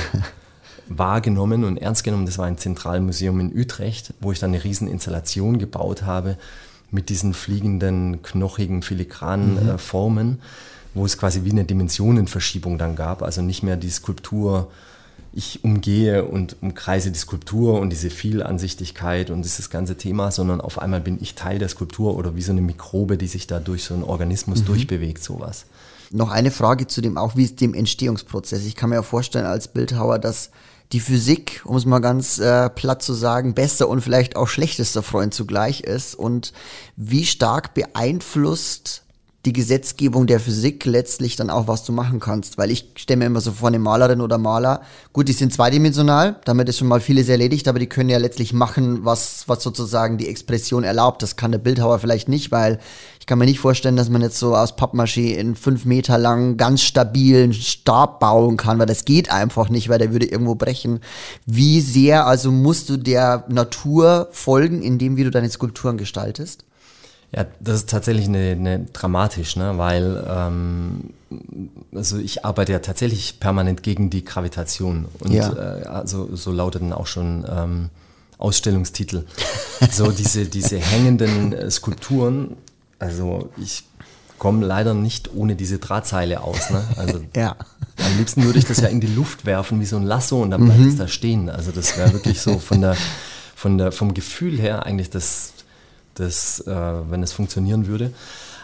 wahrgenommen 0.87 1.63
und 1.63 1.77
ernst 1.77 2.03
genommen. 2.03 2.25
Das 2.25 2.39
war 2.39 2.47
ein 2.47 2.57
Zentralmuseum 2.57 3.39
in 3.39 3.55
Utrecht, 3.55 4.15
wo 4.19 4.31
ich 4.31 4.39
dann 4.39 4.49
eine 4.49 4.63
riesen 4.63 4.87
Installation 4.87 5.59
gebaut 5.59 6.01
habe 6.01 6.37
mit 6.89 7.09
diesen 7.09 7.35
fliegenden, 7.35 8.23
knochigen, 8.23 8.81
filigranen 8.81 9.63
mhm. 9.63 9.69
äh, 9.69 9.77
Formen, 9.77 10.39
wo 10.95 11.05
es 11.05 11.19
quasi 11.19 11.43
wie 11.43 11.51
eine 11.51 11.65
Dimensionenverschiebung 11.65 12.79
dann 12.79 12.95
gab. 12.95 13.21
Also 13.21 13.43
nicht 13.43 13.61
mehr 13.61 13.77
die 13.77 13.91
Skulptur, 13.91 14.71
ich 15.31 15.63
umgehe 15.63 16.25
und 16.25 16.55
umkreise 16.61 17.11
die 17.11 17.19
Skulptur 17.19 17.79
und 17.79 17.91
diese 17.91 18.09
Vielansichtigkeit 18.09 19.29
und 19.29 19.43
dieses 19.43 19.69
ganze 19.69 19.97
Thema, 19.97 20.31
sondern 20.31 20.61
auf 20.61 20.79
einmal 20.79 21.01
bin 21.01 21.19
ich 21.21 21.35
Teil 21.35 21.59
der 21.59 21.69
Skulptur 21.69 22.17
oder 22.17 22.35
wie 22.35 22.41
so 22.41 22.53
eine 22.53 22.61
Mikrobe, 22.61 23.19
die 23.19 23.27
sich 23.27 23.45
da 23.45 23.59
durch 23.59 23.83
so 23.83 23.93
einen 23.93 24.03
Organismus 24.03 24.61
mhm. 24.61 24.65
durchbewegt, 24.65 25.21
sowas. 25.21 25.67
Noch 26.11 26.31
eine 26.31 26.51
Frage 26.51 26.87
zu 26.87 27.01
dem, 27.01 27.17
auch 27.17 27.35
wie 27.35 27.43
ist 27.43 27.59
dem 27.59 27.73
Entstehungsprozess? 27.73 28.65
Ich 28.65 28.75
kann 28.75 28.89
mir 28.89 28.95
ja 28.95 29.03
vorstellen 29.03 29.45
als 29.45 29.67
Bildhauer, 29.67 30.19
dass 30.19 30.51
die 30.93 30.99
Physik, 31.01 31.61
um 31.65 31.75
es 31.75 31.85
mal 31.85 31.99
ganz 31.99 32.39
äh, 32.39 32.69
platt 32.69 33.01
zu 33.01 33.13
sagen, 33.13 33.53
bester 33.53 33.89
und 33.89 34.01
vielleicht 34.01 34.35
auch 34.35 34.47
schlechtester 34.47 35.03
Freund 35.03 35.33
zugleich 35.33 35.81
ist 35.81 36.15
und 36.15 36.53
wie 36.95 37.25
stark 37.25 37.73
beeinflusst 37.73 39.03
die 39.45 39.53
Gesetzgebung 39.53 40.27
der 40.27 40.41
Physik 40.41 40.83
letztlich 40.85 41.37
dann 41.37 41.49
auch 41.49 41.69
was 41.69 41.85
du 41.85 41.93
machen 41.93 42.19
kannst. 42.19 42.57
Weil 42.57 42.69
ich 42.69 42.91
stelle 42.97 43.19
mir 43.19 43.25
immer 43.27 43.39
so 43.39 43.53
vor, 43.53 43.69
eine 43.69 43.79
Malerin 43.79 44.19
oder 44.19 44.37
Maler, 44.37 44.81
gut, 45.13 45.29
die 45.29 45.33
sind 45.33 45.53
zweidimensional, 45.53 46.35
damit 46.43 46.67
ist 46.67 46.79
schon 46.79 46.89
mal 46.89 46.99
vieles 46.99 47.29
erledigt, 47.29 47.67
aber 47.69 47.79
die 47.79 47.87
können 47.87 48.09
ja 48.09 48.17
letztlich 48.17 48.51
machen, 48.51 49.05
was, 49.05 49.47
was 49.47 49.63
sozusagen 49.63 50.17
die 50.17 50.27
Expression 50.27 50.83
erlaubt. 50.83 51.23
Das 51.23 51.37
kann 51.37 51.53
der 51.53 51.59
Bildhauer 51.59 51.99
vielleicht 51.99 52.27
nicht, 52.27 52.51
weil 52.51 52.79
kann 53.27 53.39
mir 53.39 53.45
nicht 53.45 53.59
vorstellen, 53.59 53.97
dass 53.97 54.09
man 54.09 54.21
jetzt 54.21 54.39
so 54.39 54.55
aus 54.55 54.75
Pappmaché 54.77 55.35
in 55.35 55.55
fünf 55.55 55.85
Meter 55.85 56.17
lang 56.17 56.55
ganz 56.55 56.81
stabilen 56.81 57.53
Stab 57.53 58.21
bauen 58.21 58.55
kann, 58.57 58.79
weil 58.79 58.85
das 58.85 59.05
geht 59.05 59.29
einfach 59.29 59.69
nicht, 59.69 59.89
weil 59.89 59.99
der 59.99 60.13
würde 60.13 60.25
irgendwo 60.25 60.55
brechen. 60.55 61.01
Wie 61.45 61.81
sehr 61.81 62.25
also 62.25 62.51
musst 62.51 62.89
du 62.89 62.97
der 62.97 63.43
Natur 63.49 64.29
folgen, 64.31 64.81
in 64.81 64.97
dem, 64.97 65.17
wie 65.17 65.25
du 65.25 65.29
deine 65.29 65.49
Skulpturen 65.49 65.97
gestaltest? 65.97 66.63
Ja, 67.35 67.45
das 67.59 67.75
ist 67.75 67.89
tatsächlich 67.89 68.27
eine, 68.27 68.51
eine 68.51 68.85
dramatisch, 68.93 69.57
ne? 69.57 69.77
weil 69.77 70.25
ähm, 70.29 71.09
also 71.93 72.17
ich 72.19 72.45
arbeite 72.45 72.71
ja 72.71 72.79
tatsächlich 72.79 73.41
permanent 73.41 73.83
gegen 73.83 74.09
die 74.09 74.23
Gravitation 74.23 75.07
und 75.19 75.33
ja. 75.33 75.51
äh, 75.51 75.83
also 75.83 76.33
so 76.33 76.53
lauteten 76.53 76.93
auch 76.93 77.07
schon 77.07 77.45
ähm, 77.49 77.89
Ausstellungstitel. 78.37 79.25
so 79.91 80.11
diese, 80.11 80.45
diese 80.45 80.77
hängenden 80.77 81.51
äh, 81.51 81.69
Skulpturen, 81.69 82.55
also 82.99 83.49
ich 83.57 83.83
komme 84.37 84.65
leider 84.65 84.93
nicht 84.93 85.33
ohne 85.33 85.55
diese 85.55 85.79
Drahtseile 85.79 86.41
aus. 86.41 86.69
Ne? 86.69 86.83
Also 86.95 87.21
ja. 87.35 87.55
am 87.97 88.17
liebsten 88.17 88.43
würde 88.43 88.59
ich 88.59 88.65
das 88.65 88.81
ja 88.81 88.87
in 88.87 89.01
die 89.01 89.07
Luft 89.07 89.45
werfen 89.45 89.79
wie 89.79 89.85
so 89.85 89.97
ein 89.97 90.03
Lasso 90.03 90.41
und 90.41 90.51
dann 90.51 90.65
bleibt 90.65 90.79
mhm. 90.79 90.89
es 90.89 90.97
da 90.97 91.07
stehen. 91.07 91.49
Also 91.49 91.71
das 91.71 91.97
wäre 91.97 92.13
wirklich 92.13 92.39
so 92.41 92.59
von 92.59 92.81
der, 92.81 92.95
von 93.55 93.77
der, 93.77 93.91
vom 93.91 94.13
Gefühl 94.13 94.59
her 94.59 94.85
eigentlich 94.85 95.09
das 95.09 95.53
das, 96.19 96.59
äh, 96.61 96.71
wenn 96.71 97.23
es 97.23 97.33
funktionieren 97.33 97.87
würde. 97.87 98.11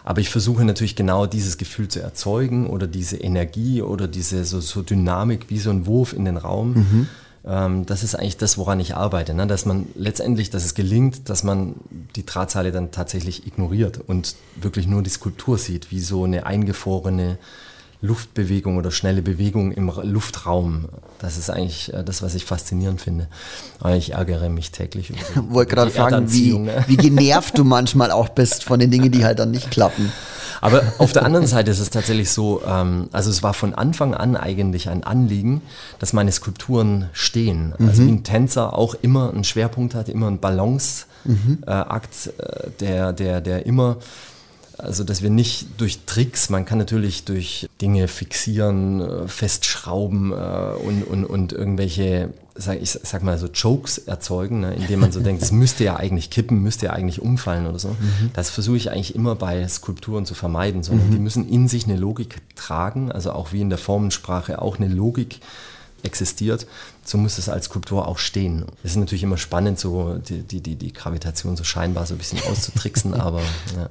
Aber 0.04 0.20
ich 0.20 0.30
versuche 0.30 0.66
natürlich 0.66 0.96
genau 0.96 1.26
dieses 1.26 1.58
Gefühl 1.58 1.88
zu 1.88 2.02
erzeugen 2.02 2.68
oder 2.68 2.88
diese 2.88 3.18
Energie 3.18 3.82
oder 3.82 4.08
diese 4.08 4.44
so, 4.44 4.60
so 4.60 4.82
Dynamik 4.82 5.46
wie 5.50 5.60
so 5.60 5.70
ein 5.70 5.86
Wurf 5.86 6.14
in 6.14 6.26
den 6.26 6.38
Raum. 6.38 6.74
Mhm. 6.74 7.08
Ähm, 7.46 7.86
das 7.86 8.04
ist 8.04 8.16
eigentlich 8.16 8.38
das, 8.38 8.58
woran 8.58 8.80
ich 8.80 8.96
arbeite. 8.96 9.34
Ne? 9.34 9.48
Dass 9.48 9.66
man 9.66 9.88
letztendlich, 9.96 10.50
dass 10.50 10.64
es 10.66 10.76
gelingt, 10.76 11.30
dass 11.30 11.44
man 11.44 11.76
die 12.16 12.26
Drahtseile 12.26 12.72
dann 12.72 12.92
tatsächlich 12.92 13.46
ignoriert 13.48 14.00
und 14.06 14.36
wirklich 14.56 14.88
nur 14.88 15.04
die 15.04 15.10
Skulptur 15.10 15.58
sieht, 15.58 15.92
wie 15.92 16.00
so 16.00 16.24
eine 16.24 16.46
eingefrorene 16.46 17.38
Luftbewegung 18.04 18.76
oder 18.76 18.92
schnelle 18.92 19.22
Bewegung 19.22 19.72
im 19.72 19.90
Luftraum. 20.04 20.90
Das 21.20 21.38
ist 21.38 21.50
eigentlich 21.50 21.94
äh, 21.94 22.04
das, 22.04 22.22
was 22.22 22.36
ich 22.36 22.44
faszinierend 22.44 23.00
finde. 23.00 23.28
Aber 23.80 23.96
ich 23.96 24.12
ärgere 24.12 24.50
mich 24.50 24.72
täglich 24.72 25.10
über 25.10 25.20
die, 25.36 25.54
Wollte 25.54 25.74
gerade 25.74 25.92
fragen, 25.92 26.32
wie, 26.32 26.60
ne? 26.60 26.84
wie 26.88 26.98
genervt 26.98 27.58
du 27.58 27.64
manchmal 27.64 28.12
auch 28.12 28.28
bist 28.28 28.66
von 28.66 28.82
den 28.82 28.92
Dingen, 28.92 29.10
die 29.10 29.24
halt 29.24 29.40
dann 29.40 29.52
nicht 29.52 29.72
klappen. 29.72 30.12
Aber 30.60 30.84
auf 30.98 31.14
der 31.14 31.24
anderen 31.24 31.48
Seite 31.48 31.72
ist 31.72 31.80
es 31.80 31.90
tatsächlich 31.92 32.30
so, 32.30 32.62
ähm, 32.68 33.08
also 33.14 33.30
es 33.30 33.42
war 33.42 33.54
von 33.54 33.74
Anfang 33.74 34.14
an 34.14 34.36
eigentlich 34.36 34.90
ein 34.90 35.06
Anliegen, 35.06 35.62
dass 36.00 36.12
meine 36.12 36.32
Skulpturen 36.34 37.10
stehen. 37.14 37.74
Mhm. 37.78 37.88
Also 37.88 38.04
wie 38.04 38.12
ein 38.12 38.24
Tänzer 38.26 38.78
auch 38.78 38.96
immer 38.96 39.32
einen 39.32 39.46
Schwerpunkt 39.46 39.96
hat, 39.96 40.10
immer 40.10 40.28
einen 40.28 40.40
Balanceakt, 40.40 41.08
mhm. 41.24 41.64
äh, 41.66 41.82
äh, 41.82 42.70
der, 42.82 43.14
der, 43.14 43.40
der 43.40 43.66
immer 43.66 43.98
also, 44.84 45.04
dass 45.04 45.22
wir 45.22 45.30
nicht 45.30 45.68
durch 45.78 46.00
Tricks, 46.06 46.50
man 46.50 46.66
kann 46.66 46.78
natürlich 46.78 47.24
durch 47.24 47.68
Dinge 47.82 48.08
fixieren, 48.08 49.02
äh, 49.02 49.28
festschrauben 49.28 50.32
äh, 50.32 50.36
und, 50.86 51.04
und, 51.04 51.26
und 51.26 51.54
irgendwelche, 51.54 52.34
sag, 52.56 52.82
ich 52.82 52.92
sag 52.92 53.24
mal 53.24 53.38
so 53.38 53.48
Jokes 53.48 53.98
erzeugen, 53.98 54.60
ne, 54.60 54.74
indem 54.74 55.00
man 55.00 55.12
so 55.12 55.22
denkt, 55.22 55.42
es 55.42 55.52
müsste 55.52 55.86
ja 55.86 55.96
eigentlich 55.96 56.30
kippen, 56.30 56.62
müsste 56.62 56.88
ja 56.88 56.94
eigentlich 56.94 57.22
umfallen 57.22 57.66
oder 57.66 57.80
so. 57.80 57.90
Mhm. 57.90 58.32
Das 58.34 58.50
versuche 58.50 58.78
ich 58.78 58.92
eigentlich 58.92 59.16
immer 59.16 59.36
bei 59.36 59.66
Skulpturen 59.68 60.26
zu 60.26 60.34
vermeiden, 60.34 60.84
sondern 60.84 61.08
mhm. 61.08 61.14
die 61.14 61.20
müssen 61.20 61.50
in 61.50 61.68
sich 61.68 61.86
eine 61.86 61.96
Logik 61.96 62.42
tragen, 62.56 63.12
also 63.12 63.32
auch 63.32 63.54
wie 63.54 63.62
in 63.62 63.70
der 63.70 63.80
Formensprache 63.80 64.62
auch 64.62 64.80
eine 64.80 64.90
Logik 64.90 65.40
existiert, 66.04 66.68
so 67.06 67.18
muss 67.18 67.38
es 67.38 67.48
als 67.48 67.66
Skulptur 67.66 68.08
auch 68.08 68.18
stehen. 68.18 68.66
Es 68.84 68.92
ist 68.92 68.98
natürlich 68.98 69.24
immer 69.24 69.38
spannend, 69.38 69.80
so 69.80 70.16
die, 70.16 70.42
die, 70.42 70.60
die, 70.60 70.76
die 70.76 70.92
Gravitation 70.92 71.56
so 71.56 71.64
scheinbar 71.64 72.06
so 72.06 72.16
ein 72.16 72.18
bisschen 72.18 72.40
auszutricksen, 72.52 73.14
aber 73.14 73.40
ja. 73.78 73.90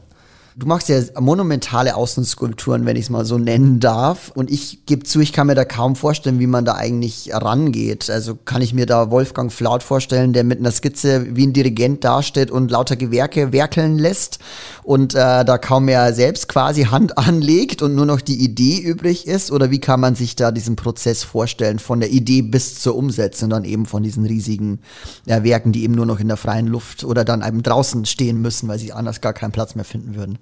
Du 0.55 0.67
machst 0.67 0.91
ja 0.91 1.01
monumentale 1.19 1.97
Außenskulpturen, 1.97 2.85
wenn 2.85 2.97
ich 2.97 3.05
es 3.05 3.11
mal 3.11 3.25
so 3.25 3.39
nennen 3.39 3.81
darf. 3.81 4.31
Und 4.35 4.51
ich 4.51 4.85
gebe 4.85 5.03
zu, 5.03 5.21
ich 5.21 5.33
kann 5.33 5.47
mir 5.47 5.55
da 5.55 5.65
kaum 5.65 5.97
vorstellen, 5.97 6.41
wie 6.41 6.47
man 6.47 6.67
da 6.67 6.75
eigentlich 6.75 7.31
rangeht. 7.33 8.11
Also 8.11 8.35
kann 8.35 8.61
ich 8.61 8.75
mir 8.75 8.85
da 8.85 9.11
Wolfgang 9.11 9.51
Flaut 9.51 9.83
vorstellen, 9.83 10.35
der 10.35 10.45
mit 10.45 10.59
einer 10.59 10.71
Skizze 10.71 11.35
wie 11.35 11.47
ein 11.47 11.55
Dirigent 11.55 12.05
dasteht 12.05 12.51
und 12.51 12.71
lauter 12.71 12.97
Gewerke 12.97 13.51
werkeln 13.53 13.97
lässt 13.97 14.41
und 14.83 15.15
äh, 15.15 15.43
da 15.43 15.57
kaum 15.57 15.87
mehr 15.87 16.13
selbst 16.13 16.49
quasi 16.49 16.85
Hand 16.85 17.17
anlegt 17.23 17.81
und 17.81 17.95
nur 17.95 18.07
noch 18.07 18.21
die 18.21 18.45
Idee 18.45 18.79
übrig 18.79 19.27
ist? 19.27 19.53
Oder 19.53 19.71
wie 19.71 19.81
kann 19.81 20.01
man 20.01 20.17
sich 20.17 20.37
da 20.37 20.51
diesen 20.51 20.77
Prozess 20.77 21.23
vorstellen, 21.23 21.79
von 21.79 22.01
der 22.01 22.11
Idee 22.11 22.43
bis 22.43 22.79
zur 22.79 22.97
Umsetzung, 22.97 23.49
dann 23.49 23.65
eben 23.65 23.87
von 23.87 24.03
diesen 24.03 24.27
riesigen 24.27 24.81
ja, 25.25 25.45
Werken, 25.45 25.73
die 25.73 25.85
eben 25.85 25.95
nur 25.95 26.07
noch 26.07 26.21
in 26.21 26.29
der 26.29 26.37
freien 26.37 26.67
Luft 26.67 27.05
oder 27.05 27.25
dann 27.25 27.43
eben 27.43 27.63
draußen 27.63 28.05
stehen 28.05 28.43
müssen, 28.43 28.69
weil 28.69 28.79
sie 28.79 28.93
anders 28.93 29.23
gar 29.23 29.33
keinen 29.33 29.53
Platz 29.53 29.75
mehr 29.75 29.87
finden 29.87 30.15
würden? 30.15 30.42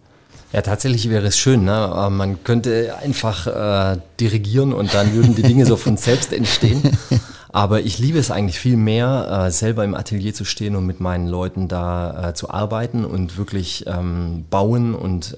Ja, 0.52 0.62
tatsächlich 0.62 1.08
wäre 1.10 1.26
es 1.26 1.38
schön. 1.38 1.64
Ne? 1.64 2.08
Man 2.10 2.42
könnte 2.42 2.96
einfach 3.00 3.46
äh, 3.46 4.00
dirigieren 4.18 4.72
und 4.72 4.94
dann 4.94 5.14
würden 5.14 5.34
die 5.36 5.42
Dinge 5.42 5.64
so 5.64 5.76
von 5.76 5.96
selbst 5.96 6.32
entstehen. 6.32 6.82
Aber 7.52 7.80
ich 7.80 7.98
liebe 7.98 8.18
es 8.18 8.30
eigentlich 8.30 8.58
viel 8.58 8.76
mehr, 8.76 9.46
äh, 9.46 9.50
selber 9.50 9.84
im 9.84 9.94
Atelier 9.94 10.34
zu 10.34 10.44
stehen 10.44 10.76
und 10.76 10.86
mit 10.86 11.00
meinen 11.00 11.26
Leuten 11.26 11.66
da 11.68 12.30
äh, 12.30 12.34
zu 12.34 12.50
arbeiten 12.50 13.04
und 13.04 13.38
wirklich 13.38 13.84
ähm, 13.86 14.44
bauen 14.50 14.94
und 14.94 15.36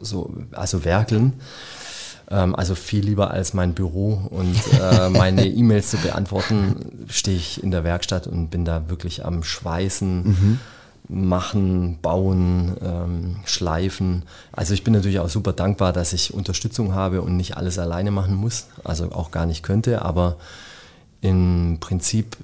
so, 0.00 0.34
also 0.52 0.84
werkeln. 0.84 1.34
Ähm, 2.30 2.54
also 2.54 2.74
viel 2.74 3.04
lieber 3.04 3.30
als 3.30 3.52
mein 3.52 3.74
Büro 3.74 4.28
und 4.30 4.56
äh, 4.80 5.08
meine 5.10 5.46
E-Mails 5.46 5.90
zu 5.90 5.98
beantworten, 5.98 7.06
stehe 7.08 7.36
ich 7.36 7.62
in 7.62 7.70
der 7.70 7.84
Werkstatt 7.84 8.26
und 8.26 8.48
bin 8.48 8.64
da 8.64 8.88
wirklich 8.88 9.24
am 9.24 9.42
Schweißen. 9.42 10.22
Mhm 10.22 10.60
machen, 11.08 11.98
bauen, 12.02 12.76
ähm, 12.82 13.36
schleifen. 13.44 14.24
Also 14.52 14.74
ich 14.74 14.84
bin 14.84 14.92
natürlich 14.92 15.20
auch 15.20 15.28
super 15.28 15.52
dankbar, 15.52 15.92
dass 15.92 16.12
ich 16.12 16.34
Unterstützung 16.34 16.94
habe 16.94 17.22
und 17.22 17.36
nicht 17.36 17.56
alles 17.56 17.78
alleine 17.78 18.10
machen 18.10 18.34
muss, 18.34 18.66
also 18.84 19.10
auch 19.12 19.30
gar 19.30 19.46
nicht 19.46 19.62
könnte, 19.62 20.02
aber 20.02 20.36
im 21.20 21.78
Prinzip 21.80 22.36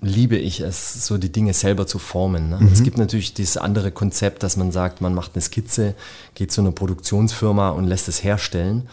liebe 0.00 0.36
ich 0.36 0.60
es, 0.60 1.06
so 1.06 1.18
die 1.18 1.32
Dinge 1.32 1.54
selber 1.54 1.86
zu 1.86 1.98
formen. 1.98 2.50
Ne? 2.50 2.58
Mhm. 2.60 2.72
Es 2.72 2.82
gibt 2.82 2.98
natürlich 2.98 3.34
dieses 3.34 3.56
andere 3.56 3.90
Konzept, 3.90 4.42
dass 4.42 4.56
man 4.56 4.70
sagt, 4.70 5.00
man 5.00 5.14
macht 5.14 5.32
eine 5.34 5.42
Skizze, 5.42 5.94
geht 6.34 6.52
zu 6.52 6.60
einer 6.60 6.70
Produktionsfirma 6.70 7.70
und 7.70 7.86
lässt 7.86 8.08
es 8.08 8.22
herstellen, 8.22 8.88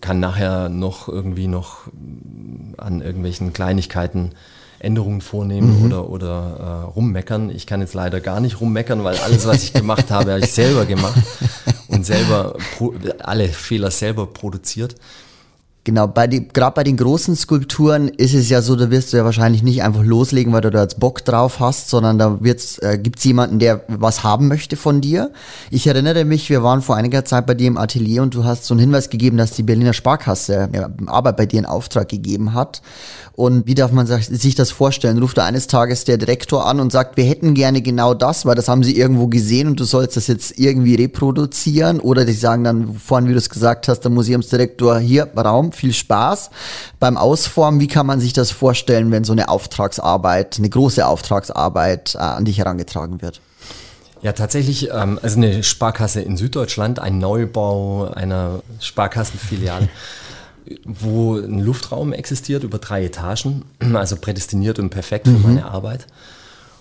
kann 0.00 0.20
nachher 0.20 0.68
noch 0.68 1.08
irgendwie 1.08 1.46
noch 1.46 1.82
an 2.76 3.00
irgendwelchen 3.00 3.52
Kleinigkeiten 3.52 4.32
Änderungen 4.82 5.20
vornehmen 5.20 5.78
mhm. 5.78 5.86
oder, 5.86 6.08
oder 6.10 6.84
äh, 6.88 6.90
rummeckern. 6.94 7.50
Ich 7.50 7.66
kann 7.66 7.80
jetzt 7.80 7.94
leider 7.94 8.20
gar 8.20 8.40
nicht 8.40 8.60
rummeckern, 8.60 9.04
weil 9.04 9.16
alles, 9.18 9.46
was 9.46 9.62
ich 9.62 9.72
gemacht 9.72 10.10
habe, 10.10 10.32
habe 10.32 10.44
ich 10.44 10.52
selber 10.52 10.86
gemacht 10.86 11.20
und 11.88 12.04
selber 12.04 12.56
alle 13.20 13.48
Fehler 13.48 13.90
selber 13.90 14.26
produziert. 14.26 14.96
Genau, 15.84 16.06
bei 16.06 16.28
die, 16.28 16.46
gerade 16.46 16.76
bei 16.76 16.84
den 16.84 16.96
großen 16.96 17.34
Skulpturen 17.34 18.06
ist 18.06 18.34
es 18.34 18.48
ja 18.48 18.62
so, 18.62 18.76
da 18.76 18.92
wirst 18.92 19.12
du 19.12 19.16
ja 19.16 19.24
wahrscheinlich 19.24 19.64
nicht 19.64 19.82
einfach 19.82 20.04
loslegen, 20.04 20.52
weil 20.52 20.60
du 20.60 20.70
da 20.70 20.82
jetzt 20.82 21.00
Bock 21.00 21.24
drauf 21.24 21.58
hast, 21.58 21.90
sondern 21.90 22.20
da 22.20 22.40
wird's, 22.40 22.78
äh, 22.78 22.98
gibt's 23.02 23.24
jemanden, 23.24 23.58
der 23.58 23.82
was 23.88 24.22
haben 24.22 24.46
möchte 24.46 24.76
von 24.76 25.00
dir. 25.00 25.32
Ich 25.72 25.88
erinnere 25.88 26.24
mich, 26.24 26.48
wir 26.50 26.62
waren 26.62 26.82
vor 26.82 26.94
einiger 26.94 27.24
Zeit 27.24 27.46
bei 27.46 27.54
dir 27.54 27.66
im 27.66 27.78
Atelier 27.78 28.22
und 28.22 28.32
du 28.32 28.44
hast 28.44 28.64
so 28.64 28.74
einen 28.74 28.80
Hinweis 28.80 29.10
gegeben, 29.10 29.38
dass 29.38 29.52
die 29.52 29.64
Berliner 29.64 29.92
Sparkasse 29.92 30.68
ja, 30.72 30.88
Arbeit 31.06 31.36
bei 31.36 31.46
dir 31.46 31.58
in 31.58 31.66
Auftrag 31.66 32.08
gegeben 32.08 32.54
hat. 32.54 32.80
Und 33.34 33.66
wie 33.66 33.74
darf 33.74 33.92
man 33.92 34.06
sich 34.06 34.54
das 34.54 34.70
vorstellen? 34.70 35.18
Ruft 35.18 35.38
da 35.38 35.44
eines 35.44 35.66
Tages 35.66 36.04
der 36.04 36.18
Direktor 36.18 36.66
an 36.66 36.80
und 36.80 36.92
sagt, 36.92 37.16
wir 37.16 37.24
hätten 37.24 37.54
gerne 37.54 37.80
genau 37.80 38.12
das, 38.12 38.44
weil 38.44 38.54
das 38.54 38.68
haben 38.68 38.84
sie 38.84 38.96
irgendwo 38.96 39.26
gesehen 39.26 39.68
und 39.68 39.80
du 39.80 39.84
sollst 39.84 40.16
das 40.16 40.26
jetzt 40.26 40.58
irgendwie 40.60 40.96
reproduzieren. 40.96 41.98
Oder 41.98 42.26
die 42.26 42.34
sagen 42.34 42.62
dann, 42.62 42.94
vorhin, 42.94 43.28
wie 43.28 43.32
du 43.32 43.38
es 43.38 43.48
gesagt 43.48 43.88
hast, 43.88 44.00
der 44.00 44.10
Museumsdirektor, 44.10 44.98
hier, 44.98 45.28
Raum, 45.34 45.71
viel 45.74 45.92
Spaß 45.92 46.50
beim 47.00 47.16
Ausformen. 47.16 47.80
Wie 47.80 47.88
kann 47.88 48.06
man 48.06 48.20
sich 48.20 48.32
das 48.32 48.50
vorstellen, 48.50 49.10
wenn 49.10 49.24
so 49.24 49.32
eine 49.32 49.48
Auftragsarbeit, 49.48 50.58
eine 50.58 50.68
große 50.68 51.06
Auftragsarbeit 51.06 52.14
äh, 52.14 52.18
an 52.18 52.44
dich 52.44 52.58
herangetragen 52.58 53.22
wird? 53.22 53.40
Ja, 54.22 54.32
tatsächlich, 54.32 54.90
ähm, 54.90 55.18
also 55.22 55.36
eine 55.36 55.62
Sparkasse 55.62 56.20
in 56.20 56.36
Süddeutschland, 56.36 56.98
ein 56.98 57.18
Neubau 57.18 58.10
einer 58.12 58.62
Sparkassenfiliale. 58.80 59.88
wo 60.84 61.36
ein 61.36 61.58
Luftraum 61.58 62.12
existiert 62.12 62.62
über 62.64 62.78
drei 62.78 63.04
Etagen, 63.04 63.64
also 63.94 64.16
prädestiniert 64.16 64.78
und 64.78 64.90
perfekt 64.90 65.26
für 65.26 65.32
mhm. 65.32 65.42
meine 65.42 65.66
Arbeit. 65.66 66.06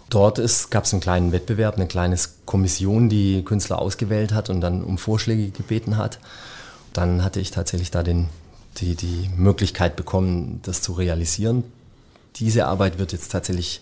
Dort 0.10 0.42
gab 0.72 0.84
es 0.84 0.94
einen 0.94 1.02
kleinen 1.02 1.32
Wettbewerb, 1.32 1.76
eine 1.76 1.88
kleine 1.88 2.18
Kommission, 2.46 3.08
die 3.08 3.44
Künstler 3.46 3.80
ausgewählt 3.80 4.34
hat 4.34 4.50
und 4.50 4.60
dann 4.60 4.84
um 4.84 4.98
Vorschläge 4.98 5.52
gebeten 5.52 5.98
hat. 5.98 6.20
Dann 6.92 7.24
hatte 7.24 7.40
ich 7.40 7.52
tatsächlich 7.52 7.92
da 7.92 8.04
den, 8.04 8.28
die, 8.78 8.96
die 8.96 9.30
Möglichkeit 9.36 9.96
bekommen, 9.96 10.60
das 10.64 10.82
zu 10.82 10.94
realisieren. 10.94 11.64
Diese 12.38 12.68
Arbeit 12.68 12.98
wird 12.98 13.12
jetzt 13.12 13.32
tatsächlich 13.32 13.82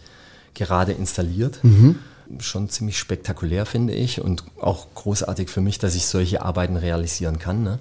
gerade 0.53 0.91
installiert. 0.91 1.63
Mhm. 1.63 1.99
Schon 2.39 2.69
ziemlich 2.69 2.99
spektakulär, 2.99 3.65
finde 3.65 3.93
ich, 3.93 4.21
und 4.21 4.43
auch 4.59 4.87
großartig 4.93 5.49
für 5.49 5.61
mich, 5.61 5.79
dass 5.79 5.95
ich 5.95 6.05
solche 6.05 6.43
Arbeiten 6.43 6.75
realisieren 6.75 7.39
kann. 7.39 7.63
Ne? 7.63 7.79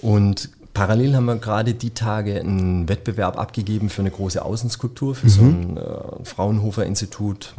Und 0.00 0.50
Parallel 0.74 1.16
haben 1.16 1.26
wir 1.26 1.36
gerade 1.36 1.74
die 1.74 1.90
Tage 1.90 2.40
einen 2.40 2.88
Wettbewerb 2.88 3.38
abgegeben 3.38 3.90
für 3.90 4.02
eine 4.02 4.10
große 4.10 4.42
Außenskulptur, 4.42 5.14
für 5.14 5.26
mhm. 5.26 5.30
so 5.30 5.42
ein 5.42 5.76
äh, 5.76 6.24
Fraunhofer-Institut. 6.24 7.54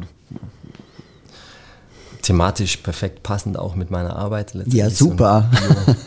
Thematisch 2.22 2.78
perfekt 2.78 3.24
passend 3.24 3.58
auch 3.58 3.76
mit 3.76 3.92
meiner 3.92 4.16
Arbeit. 4.16 4.54
Ja, 4.68 4.90
super. 4.90 5.50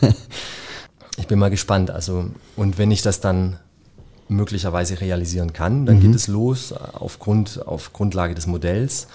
ich 1.17 1.27
bin 1.27 1.39
mal 1.39 1.49
gespannt. 1.49 1.91
Also, 1.91 2.25
und 2.55 2.77
wenn 2.77 2.91
ich 2.91 3.01
das 3.01 3.19
dann 3.19 3.57
möglicherweise 4.27 4.99
realisieren 5.01 5.53
kann, 5.53 5.85
dann 5.85 5.97
mhm. 5.97 6.01
geht 6.01 6.15
es 6.15 6.27
los 6.27 6.73
aufgrund, 6.73 7.65
auf 7.67 7.93
Grundlage 7.93 8.35
des 8.35 8.47
Modells. 8.47 9.07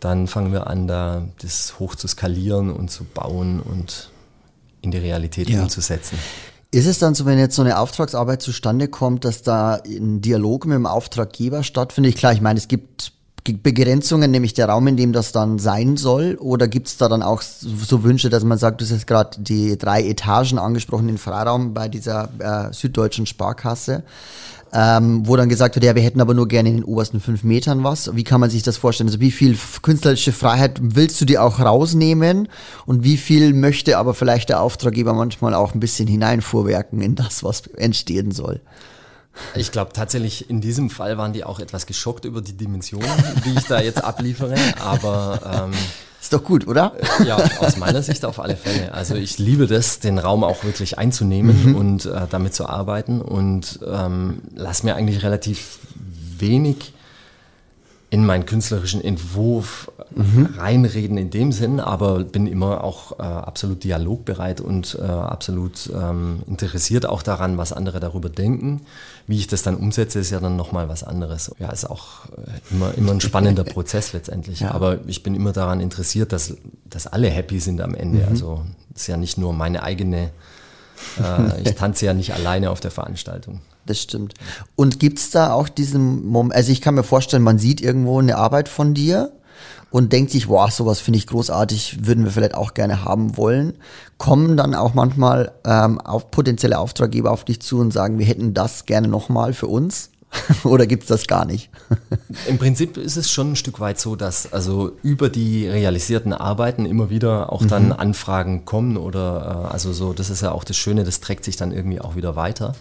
Dann 0.00 0.26
fangen 0.28 0.52
wir 0.52 0.66
an, 0.66 0.86
da 0.86 1.28
das 1.40 1.78
hoch 1.78 1.94
zu 1.94 2.08
skalieren 2.08 2.70
und 2.70 2.90
zu 2.90 3.04
bauen 3.04 3.60
und 3.60 4.10
in 4.82 4.90
die 4.90 4.98
Realität 4.98 5.48
ja. 5.48 5.62
umzusetzen. 5.62 6.18
Ist 6.70 6.86
es 6.86 6.98
dann 6.98 7.14
so, 7.14 7.24
wenn 7.24 7.38
jetzt 7.38 7.54
so 7.54 7.62
eine 7.62 7.78
Auftragsarbeit 7.78 8.42
zustande 8.42 8.88
kommt, 8.88 9.24
dass 9.24 9.42
da 9.42 9.80
ein 9.86 10.20
Dialog 10.20 10.66
mit 10.66 10.74
dem 10.74 10.86
Auftraggeber 10.86 11.62
stattfindet? 11.62 12.16
Klar, 12.16 12.32
ich 12.32 12.40
meine, 12.40 12.58
es 12.58 12.66
gibt 12.66 13.12
Begrenzungen, 13.44 14.30
nämlich 14.30 14.54
der 14.54 14.68
Raum, 14.68 14.86
in 14.86 14.96
dem 14.96 15.12
das 15.12 15.32
dann 15.32 15.58
sein 15.58 15.96
soll? 15.96 16.36
Oder 16.40 16.66
gibt 16.66 16.88
es 16.88 16.96
da 16.96 17.08
dann 17.08 17.22
auch 17.22 17.42
so 17.42 18.02
Wünsche, 18.02 18.30
dass 18.30 18.42
man 18.44 18.58
sagt, 18.58 18.80
du 18.80 18.86
hast 18.86 19.06
gerade 19.06 19.38
die 19.40 19.76
drei 19.76 20.02
Etagen 20.02 20.58
angesprochen, 20.58 21.06
den 21.06 21.18
Freiraum 21.18 21.74
bei 21.74 21.88
dieser 21.88 22.30
äh, 22.38 22.72
süddeutschen 22.72 23.26
Sparkasse? 23.26 24.02
ähm, 24.74 25.22
wo 25.24 25.36
dann 25.36 25.48
gesagt 25.48 25.76
wird, 25.76 25.84
ja, 25.84 25.94
wir 25.94 26.02
hätten 26.02 26.20
aber 26.20 26.34
nur 26.34 26.48
gerne 26.48 26.68
in 26.68 26.76
den 26.78 26.84
obersten 26.84 27.20
fünf 27.20 27.44
Metern 27.44 27.84
was. 27.84 28.14
Wie 28.16 28.24
kann 28.24 28.40
man 28.40 28.50
sich 28.50 28.64
das 28.64 28.76
vorstellen? 28.76 29.08
Also 29.08 29.20
wie 29.20 29.30
viel 29.30 29.56
künstlerische 29.82 30.32
Freiheit 30.32 30.80
willst 30.82 31.20
du 31.20 31.24
dir 31.24 31.44
auch 31.44 31.60
rausnehmen 31.60 32.48
und 32.84 33.04
wie 33.04 33.16
viel 33.16 33.54
möchte 33.54 33.98
aber 33.98 34.14
vielleicht 34.14 34.48
der 34.48 34.60
Auftraggeber 34.60 35.14
manchmal 35.14 35.54
auch 35.54 35.74
ein 35.74 35.80
bisschen 35.80 36.08
hineinfuhrwerken 36.08 37.00
in 37.00 37.14
das, 37.14 37.44
was 37.44 37.68
entstehen 37.76 38.32
soll? 38.32 38.60
Ich 39.54 39.72
glaube 39.72 39.92
tatsächlich, 39.92 40.48
in 40.48 40.60
diesem 40.60 40.90
Fall 40.90 41.18
waren 41.18 41.32
die 41.32 41.44
auch 41.44 41.60
etwas 41.60 41.86
geschockt 41.86 42.24
über 42.24 42.40
die 42.40 42.52
Dimensionen, 42.52 43.08
die 43.44 43.58
ich 43.58 43.66
da 43.66 43.80
jetzt 43.80 44.02
abliefere, 44.02 44.54
aber 44.80 45.68
ähm, 45.68 45.72
ist 46.20 46.32
doch 46.32 46.42
gut, 46.42 46.66
oder? 46.66 46.94
Äh, 47.20 47.26
ja, 47.26 47.36
aus 47.58 47.76
meiner 47.76 48.02
Sicht 48.02 48.24
auf 48.24 48.40
alle 48.40 48.56
Fälle. 48.56 48.94
Also 48.94 49.14
ich 49.14 49.38
liebe 49.38 49.66
das, 49.66 50.00
den 50.00 50.18
Raum 50.18 50.42
auch 50.42 50.64
wirklich 50.64 50.98
einzunehmen 50.98 51.70
mhm. 51.70 51.76
und 51.76 52.06
äh, 52.06 52.22
damit 52.30 52.54
zu 52.54 52.66
arbeiten 52.66 53.20
und 53.20 53.80
ähm, 53.86 54.40
lass 54.54 54.84
mir 54.84 54.94
eigentlich 54.94 55.22
relativ 55.22 55.80
wenig 56.38 56.94
in 58.10 58.24
meinen 58.24 58.46
künstlerischen 58.46 59.02
Entwurf 59.02 59.90
mhm. 60.10 60.54
reinreden 60.56 61.16
in 61.18 61.30
dem 61.30 61.52
Sinn, 61.52 61.80
aber 61.80 62.24
bin 62.24 62.46
immer 62.46 62.84
auch 62.84 63.18
äh, 63.18 63.22
absolut 63.22 63.84
dialogbereit 63.84 64.60
und 64.60 64.98
äh, 65.00 65.04
absolut 65.04 65.90
ähm, 65.94 66.42
interessiert 66.46 67.06
auch 67.06 67.22
daran, 67.22 67.58
was 67.58 67.72
andere 67.72 68.00
darüber 68.00 68.28
denken. 68.28 68.82
Wie 69.26 69.38
ich 69.38 69.46
das 69.46 69.62
dann 69.62 69.76
umsetze, 69.76 70.18
ist 70.20 70.30
ja 70.30 70.40
dann 70.40 70.56
nochmal 70.56 70.88
was 70.88 71.02
anderes. 71.02 71.50
Ja, 71.58 71.70
ist 71.70 71.88
auch 71.88 72.26
äh, 72.36 72.74
immer, 72.74 72.94
immer 72.94 73.12
ein 73.12 73.20
spannender 73.20 73.64
Prozess 73.64 74.12
letztendlich. 74.12 74.60
Ja. 74.60 74.72
Aber 74.72 74.98
ich 75.06 75.22
bin 75.22 75.34
immer 75.34 75.52
daran 75.52 75.80
interessiert, 75.80 76.32
dass, 76.32 76.54
dass 76.84 77.06
alle 77.06 77.28
happy 77.28 77.60
sind 77.60 77.80
am 77.80 77.94
Ende. 77.94 78.20
Mhm. 78.20 78.28
Also 78.28 78.62
ist 78.94 79.06
ja 79.06 79.16
nicht 79.16 79.38
nur 79.38 79.52
meine 79.52 79.82
eigene, 79.82 80.30
äh, 81.18 81.62
ich 81.62 81.74
tanze 81.74 82.06
ja 82.06 82.14
nicht 82.14 82.34
alleine 82.34 82.70
auf 82.70 82.80
der 82.80 82.90
Veranstaltung 82.90 83.60
das 83.86 84.00
stimmt. 84.00 84.34
Und 84.76 84.98
gibt 84.98 85.18
es 85.18 85.30
da 85.30 85.52
auch 85.52 85.68
diesen 85.68 86.26
Moment, 86.26 86.54
also 86.54 86.72
ich 86.72 86.80
kann 86.80 86.94
mir 86.94 87.02
vorstellen, 87.02 87.42
man 87.42 87.58
sieht 87.58 87.80
irgendwo 87.80 88.18
eine 88.18 88.36
Arbeit 88.36 88.68
von 88.68 88.94
dir 88.94 89.32
und 89.94 90.12
denkt 90.12 90.32
sich, 90.32 90.48
wow, 90.48 90.68
sowas 90.72 90.98
finde 90.98 91.18
ich 91.18 91.28
großartig, 91.28 92.04
würden 92.04 92.24
wir 92.24 92.32
vielleicht 92.32 92.56
auch 92.56 92.74
gerne 92.74 93.04
haben 93.04 93.36
wollen. 93.36 93.74
Kommen 94.18 94.56
dann 94.56 94.74
auch 94.74 94.92
manchmal 94.92 95.52
ähm, 95.64 96.00
auf 96.00 96.32
potenzielle 96.32 96.80
Auftraggeber 96.80 97.30
auf 97.30 97.44
dich 97.44 97.62
zu 97.62 97.78
und 97.78 97.92
sagen, 97.92 98.18
wir 98.18 98.26
hätten 98.26 98.54
das 98.54 98.86
gerne 98.86 99.06
nochmal 99.06 99.52
für 99.52 99.68
uns? 99.68 100.10
Oder 100.64 100.88
gibt 100.88 101.04
es 101.04 101.10
das 101.10 101.28
gar 101.28 101.44
nicht? 101.44 101.70
Im 102.48 102.58
Prinzip 102.58 102.96
ist 102.96 103.16
es 103.16 103.30
schon 103.30 103.52
ein 103.52 103.56
Stück 103.56 103.78
weit 103.78 104.00
so, 104.00 104.16
dass 104.16 104.52
also 104.52 104.90
über 105.04 105.28
die 105.28 105.68
realisierten 105.68 106.32
Arbeiten 106.32 106.86
immer 106.86 107.08
wieder 107.08 107.52
auch 107.52 107.64
dann 107.64 107.86
mhm. 107.86 107.92
Anfragen 107.92 108.64
kommen 108.64 108.96
oder 108.96 109.68
äh, 109.68 109.72
also 109.72 109.92
so, 109.92 110.12
das 110.12 110.28
ist 110.28 110.42
ja 110.42 110.50
auch 110.50 110.64
das 110.64 110.76
Schöne, 110.76 111.04
das 111.04 111.20
trägt 111.20 111.44
sich 111.44 111.54
dann 111.54 111.70
irgendwie 111.70 112.00
auch 112.00 112.16
wieder 112.16 112.34
weiter. 112.34 112.74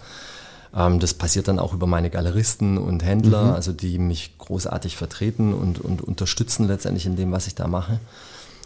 Ähm, 0.76 1.00
das 1.00 1.14
passiert 1.14 1.48
dann 1.48 1.60
auch 1.60 1.74
über 1.74 1.88
meine 1.88 2.10
Galeristen 2.10 2.78
und 2.78 3.04
Händler, 3.04 3.46
mhm. 3.46 3.54
also 3.54 3.72
die 3.72 4.00
mich 4.00 4.38
großartig 4.38 4.98
vertreten 4.98 5.54
und, 5.54 5.80
und 5.80 6.02
unterstützen 6.02 6.68
letztendlich 6.68 7.06
in 7.06 7.16
dem, 7.16 7.32
was 7.32 7.48
ich 7.48 7.56
da 7.56 7.68
mache. 7.68 8.00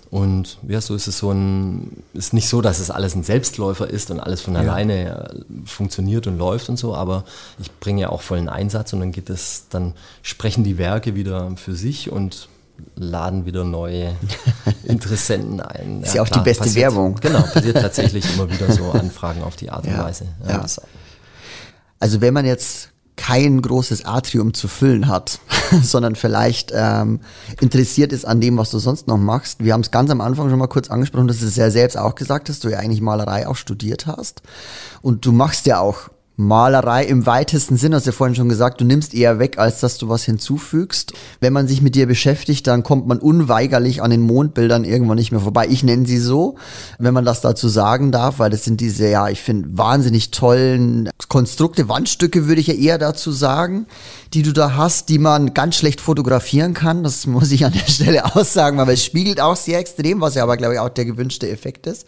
Und 0.09 0.57
ja, 0.65 0.79
so 0.79 0.95
ist 0.95 1.07
es 1.07 1.17
so 1.17 1.31
ein, 1.31 2.03
ist 2.13 2.33
nicht 2.33 2.47
so, 2.47 2.61
dass 2.61 2.79
es 2.79 2.89
alles 2.89 3.13
ein 3.15 3.23
Selbstläufer 3.23 3.89
ist 3.89 4.09
und 4.09 4.21
alles 4.21 4.39
von 4.41 4.53
ja. 4.53 4.61
alleine 4.61 5.29
äh, 5.29 5.65
funktioniert 5.65 6.27
und 6.27 6.37
läuft 6.37 6.69
und 6.69 6.77
so, 6.77 6.95
aber 6.95 7.25
ich 7.59 7.71
bringe 7.79 8.01
ja 8.01 8.09
auch 8.09 8.21
vollen 8.21 8.47
Einsatz 8.47 8.93
und 8.93 9.01
dann 9.01 9.11
geht 9.11 9.29
es, 9.29 9.65
dann 9.69 9.93
sprechen 10.21 10.63
die 10.63 10.77
Werke 10.77 11.15
wieder 11.15 11.51
für 11.57 11.75
sich 11.75 12.09
und 12.09 12.47
laden 12.95 13.45
wieder 13.45 13.65
neue 13.65 14.15
Interessenten 14.83 15.59
ein. 15.59 16.03
Ist 16.03 16.09
ja, 16.09 16.15
ja 16.15 16.21
auch 16.21 16.27
klar, 16.27 16.43
die 16.43 16.49
beste 16.49 16.63
passiert, 16.63 16.83
Werbung. 16.83 17.15
Genau, 17.19 17.41
passiert 17.41 17.75
tatsächlich 17.75 18.33
immer 18.33 18.49
wieder 18.49 18.71
so 18.71 18.91
Anfragen 18.91 19.43
auf 19.43 19.57
die 19.57 19.69
Art 19.69 19.85
und 19.85 19.91
ja, 19.91 20.05
Weise. 20.05 20.25
Ja, 20.47 20.63
also 21.99 22.21
wenn 22.21 22.33
man 22.33 22.45
jetzt 22.45 22.91
kein 23.17 23.61
großes 23.61 24.05
Atrium 24.05 24.53
zu 24.53 24.67
füllen 24.67 25.07
hat, 25.07 25.39
sondern 25.81 26.15
vielleicht 26.15 26.71
ähm, 26.73 27.19
interessiert 27.59 28.13
ist 28.13 28.25
an 28.25 28.39
dem, 28.39 28.57
was 28.57 28.71
du 28.71 28.77
sonst 28.77 29.07
noch 29.07 29.17
machst. 29.17 29.63
Wir 29.63 29.73
haben 29.73 29.81
es 29.81 29.91
ganz 29.91 30.11
am 30.11 30.21
Anfang 30.21 30.49
schon 30.49 30.59
mal 30.59 30.67
kurz 30.67 30.89
angesprochen, 30.89 31.27
dass 31.27 31.39
du 31.39 31.47
es 31.47 31.55
ja 31.55 31.71
selbst 31.71 31.97
auch 31.97 32.15
gesagt 32.15 32.47
hast, 32.47 32.63
du 32.63 32.69
ja 32.69 32.77
eigentlich 32.77 33.01
Malerei 33.01 33.47
auch 33.47 33.55
studiert 33.55 34.05
hast. 34.05 34.43
Und 35.01 35.25
du 35.25 35.31
machst 35.31 35.65
ja 35.65 35.79
auch 35.79 36.09
Malerei 36.39 37.03
im 37.03 37.25
weitesten 37.25 37.77
Sinn, 37.77 37.95
hast 37.95 38.05
du 38.05 38.11
ja 38.11 38.15
vorhin 38.15 38.35
schon 38.35 38.47
gesagt, 38.47 38.79
du 38.79 38.85
nimmst 38.85 39.15
eher 39.15 39.39
weg, 39.39 39.57
als 39.57 39.79
dass 39.79 39.97
du 39.97 40.07
was 40.07 40.23
hinzufügst. 40.23 41.13
Wenn 41.39 41.51
man 41.51 41.67
sich 41.67 41.81
mit 41.81 41.95
dir 41.95 42.05
beschäftigt, 42.05 42.67
dann 42.67 42.83
kommt 42.83 43.07
man 43.07 43.17
unweigerlich 43.17 44.03
an 44.03 44.11
den 44.11 44.21
Mondbildern 44.21 44.85
irgendwann 44.85 45.17
nicht 45.17 45.31
mehr 45.31 45.41
vorbei. 45.41 45.65
Ich 45.67 45.81
nenne 45.81 46.05
sie 46.05 46.19
so, 46.19 46.53
wenn 46.99 47.15
man 47.15 47.25
das 47.25 47.41
dazu 47.41 47.67
sagen 47.67 48.11
darf, 48.11 48.37
weil 48.37 48.51
das 48.51 48.63
sind 48.63 48.79
diese, 48.81 49.09
ja, 49.09 49.29
ich 49.29 49.41
finde, 49.41 49.69
wahnsinnig 49.79 50.29
tollen 50.29 51.09
Konstrukte, 51.27 51.89
Wandstücke 51.89 52.47
würde 52.47 52.61
ich 52.61 52.67
ja 52.67 52.75
eher 52.75 52.99
dazu 52.99 53.31
sagen, 53.31 53.87
die 54.35 54.43
du 54.43 54.53
da 54.53 54.75
hast, 54.75 55.09
die 55.09 55.17
man 55.17 55.55
ganz 55.55 55.75
schlecht 55.75 55.99
fotografieren 55.99 56.75
kann. 56.75 57.03
Das 57.03 57.25
muss 57.25 57.51
ich 57.51 57.65
an 57.65 57.73
der 57.73 57.79
Stelle 57.91 58.35
aussagen, 58.35 58.77
weil 58.77 58.89
es 58.89 59.03
spiegelt 59.03 59.41
auch 59.41 59.55
sehr 59.55 59.79
extrem, 59.79 60.21
was 60.21 60.35
ja 60.35 60.43
aber, 60.43 60.57
glaube 60.57 60.75
ich, 60.75 60.79
auch 60.79 60.89
der 60.89 61.05
gewünschte 61.05 61.49
Effekt 61.49 61.87
ist. 61.87 62.05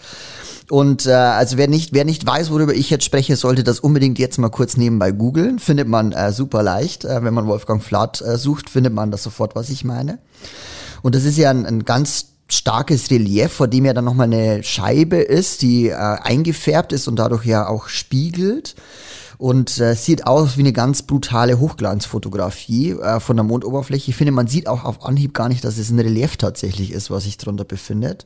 Und 0.70 1.08
äh, 1.08 1.12
also 1.12 1.58
wer 1.58 1.68
nicht, 1.68 1.94
wer 1.94 2.06
nicht 2.06 2.26
weiß, 2.26 2.52
worüber 2.52 2.74
ich 2.74 2.90
jetzt 2.90 3.04
spreche, 3.04 3.36
sollte 3.36 3.64
das 3.64 3.80
unbedingt 3.80 4.20
jetzt 4.20 4.38
mal 4.38 4.50
kurz 4.50 4.78
nebenbei 4.78 5.12
googeln. 5.12 5.58
Findet 5.58 5.88
man 5.88 6.12
äh, 6.12 6.32
super 6.32 6.62
leicht. 6.62 7.06
Äh, 7.06 7.24
wenn 7.24 7.34
man 7.34 7.48
Wolfgang 7.48 7.84
Flath 7.84 8.22
äh, 8.22 8.38
sucht, 8.38 8.70
findet 8.70 8.94
man 8.94 9.10
das 9.10 9.24
sofort, 9.24 9.56
was 9.56 9.70
ich 9.70 9.84
meine. 9.84 10.20
Und 11.02 11.16
das 11.16 11.26
ist 11.26 11.38
ja 11.38 11.50
ein, 11.50 11.66
ein 11.66 11.86
ganz 11.86 12.28
starkes 12.48 13.10
Relief, 13.10 13.52
vor 13.52 13.68
dem 13.68 13.86
ja 13.86 13.94
dann 13.94 14.06
nochmal 14.06 14.28
eine 14.28 14.64
Scheibe 14.64 15.18
ist, 15.18 15.62
die 15.64 15.90
äh, 15.90 15.94
eingefärbt 15.96 16.94
ist 16.94 17.08
und 17.08 17.18
dadurch 17.18 17.46
ja 17.46 17.68
auch 17.68 17.88
spiegelt 17.88 18.76
und 19.40 19.80
äh, 19.80 19.96
sieht 19.96 20.28
aus 20.28 20.58
wie 20.58 20.62
eine 20.62 20.74
ganz 20.74 21.02
brutale 21.02 21.60
Hochglanzfotografie 21.60 22.92
äh, 22.92 23.22
von 23.22 23.38
der 23.38 23.46
Mondoberfläche. 23.46 24.12
Ich 24.12 24.18
finde, 24.18 24.34
man 24.34 24.48
sieht 24.48 24.68
auch 24.68 24.84
auf 24.84 25.06
Anhieb 25.06 25.34
gar 25.34 25.48
nicht, 25.48 25.64
dass 25.64 25.78
es 25.78 25.90
ein 25.90 25.98
Relief 25.98 26.36
tatsächlich 26.36 26.92
ist, 26.92 27.10
was 27.10 27.24
sich 27.24 27.38
drunter 27.38 27.64
befindet. 27.64 28.26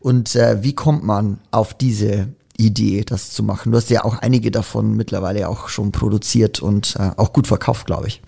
Und 0.00 0.34
äh, 0.34 0.62
wie 0.62 0.74
kommt 0.74 1.04
man 1.04 1.40
auf 1.50 1.74
diese 1.74 2.28
Idee, 2.56 3.04
das 3.04 3.32
zu 3.32 3.42
machen? 3.42 3.70
Du 3.70 3.76
hast 3.76 3.90
ja 3.90 4.02
auch 4.02 4.16
einige 4.16 4.50
davon 4.50 4.96
mittlerweile 4.96 5.46
auch 5.46 5.68
schon 5.68 5.92
produziert 5.92 6.60
und 6.60 6.96
äh, 6.98 7.10
auch 7.18 7.34
gut 7.34 7.46
verkauft, 7.46 7.84
glaube 7.84 8.08
ich. 8.08 8.22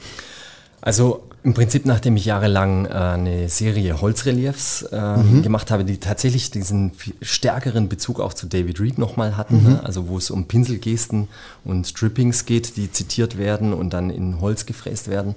Also 0.82 1.22
im 1.44 1.54
Prinzip, 1.54 1.86
nachdem 1.86 2.16
ich 2.16 2.24
jahrelang 2.24 2.86
äh, 2.86 2.90
eine 2.90 3.48
Serie 3.48 4.00
Holzreliefs 4.00 4.82
äh, 4.82 5.16
mhm. 5.16 5.42
gemacht 5.42 5.70
habe, 5.70 5.84
die 5.84 5.98
tatsächlich 5.98 6.50
diesen 6.50 6.92
stärkeren 7.20 7.88
Bezug 7.88 8.20
auch 8.20 8.32
zu 8.32 8.46
David 8.46 8.80
Reed 8.80 8.98
nochmal 8.98 9.36
hatten, 9.36 9.62
mhm. 9.62 9.70
ne? 9.70 9.80
also 9.84 10.08
wo 10.08 10.18
es 10.18 10.30
um 10.30 10.46
Pinselgesten 10.46 11.28
und 11.64 11.86
Strippings 11.86 12.44
geht, 12.46 12.76
die 12.76 12.92
zitiert 12.92 13.38
werden 13.38 13.72
und 13.72 13.92
dann 13.92 14.10
in 14.10 14.40
Holz 14.40 14.66
gefräst 14.66 15.08
werden, 15.08 15.34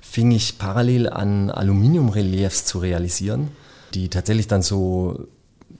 fing 0.00 0.30
ich 0.30 0.58
parallel 0.58 1.08
an 1.08 1.50
Aluminiumreliefs 1.50 2.64
zu 2.64 2.78
realisieren, 2.78 3.48
die 3.94 4.08
tatsächlich 4.08 4.46
dann 4.46 4.62
so 4.62 5.26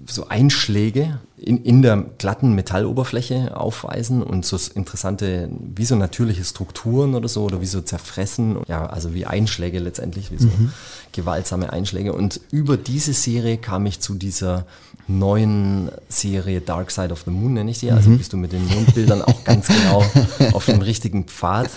so 0.06 0.26
Einschläge 0.28 1.20
in, 1.44 1.64
in 1.64 1.82
der 1.82 2.04
glatten 2.18 2.54
Metalloberfläche 2.54 3.56
aufweisen 3.56 4.22
und 4.22 4.46
so 4.46 4.56
interessante, 4.74 5.48
wie 5.74 5.84
so 5.84 5.96
natürliche 5.96 6.44
Strukturen 6.44 7.16
oder 7.16 7.28
so, 7.28 7.42
oder 7.42 7.60
wie 7.60 7.66
so 7.66 7.80
zerfressen, 7.80 8.58
ja, 8.68 8.86
also 8.86 9.12
wie 9.12 9.26
Einschläge 9.26 9.80
letztendlich, 9.80 10.30
wie 10.30 10.38
so 10.38 10.46
mhm. 10.46 10.72
gewaltsame 11.10 11.72
Einschläge. 11.72 12.12
Und 12.12 12.40
über 12.52 12.76
diese 12.76 13.12
Serie 13.12 13.58
kam 13.58 13.86
ich 13.86 13.98
zu 13.98 14.14
dieser 14.14 14.66
neuen 15.08 15.90
Serie 16.08 16.60
Dark 16.60 16.92
Side 16.92 17.12
of 17.12 17.22
the 17.24 17.30
Moon, 17.30 17.54
nenne 17.54 17.72
ich 17.72 17.78
sie. 17.78 17.90
Also 17.90 18.10
mhm. 18.10 18.18
bist 18.18 18.32
du 18.32 18.36
mit 18.36 18.52
den 18.52 18.64
Mondbildern 18.68 19.22
auch 19.22 19.42
ganz 19.42 19.66
genau 19.68 20.04
auf 20.52 20.66
dem 20.66 20.80
richtigen 20.80 21.24
Pfad. 21.24 21.70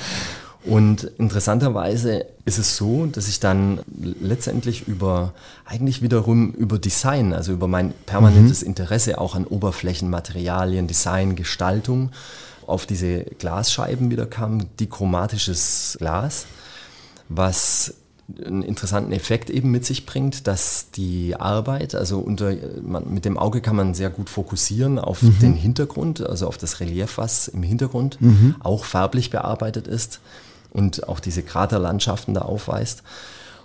Und 0.66 1.04
interessanterweise 1.20 2.26
ist 2.46 2.58
es 2.58 2.76
so, 2.76 3.06
dass 3.06 3.28
ich 3.28 3.40
dann 3.40 3.80
letztendlich 4.02 4.88
über, 4.88 5.34
eigentlich 5.64 6.02
wiederum 6.02 6.54
über 6.54 6.80
Design, 6.80 7.34
also 7.34 7.54
über 7.54 7.68
mein 7.68 7.94
permanentes 8.06 8.62
mhm. 8.62 8.70
Interesse 8.70 9.20
auch 9.20 9.36
an 9.36 9.46
Oberflächenmaterialien, 9.46 10.88
Design, 10.88 11.36
Gestaltung, 11.36 12.12
auf 12.66 12.88
diese 12.88 13.20
Glasscheiben 13.38 14.10
wieder 14.10 14.26
kam, 14.26 14.76
dichromatisches 14.78 15.98
Glas, 16.00 16.48
was 17.30 17.94
einen 18.44 18.64
interessanten 18.64 19.12
Effekt 19.12 19.52
eben 19.52 19.70
mit 19.70 19.86
sich 19.86 20.08
bringt, 20.08 20.48
dass 20.48 20.90
die 20.90 21.36
Arbeit, 21.36 21.94
also 21.94 22.18
unter, 22.18 22.56
man, 22.82 23.14
mit 23.14 23.24
dem 23.24 23.38
Auge 23.38 23.62
kann 23.62 23.76
man 23.76 23.94
sehr 23.94 24.10
gut 24.10 24.32
fokussieren 24.32 24.98
auf 24.98 25.22
mhm. 25.22 25.38
den 25.40 25.54
Hintergrund, 25.54 26.26
also 26.28 26.48
auf 26.48 26.58
das 26.58 26.80
Relief, 26.80 27.20
was 27.20 27.48
im 27.48 27.62
Hintergrund 27.62 28.20
mhm. 28.20 28.56
auch 28.62 28.84
farblich 28.84 29.30
bearbeitet 29.30 29.88
ist 29.88 30.22
und 30.76 31.08
auch 31.08 31.20
diese 31.20 31.42
Kraterlandschaften 31.42 32.34
da 32.34 32.42
aufweist. 32.42 33.04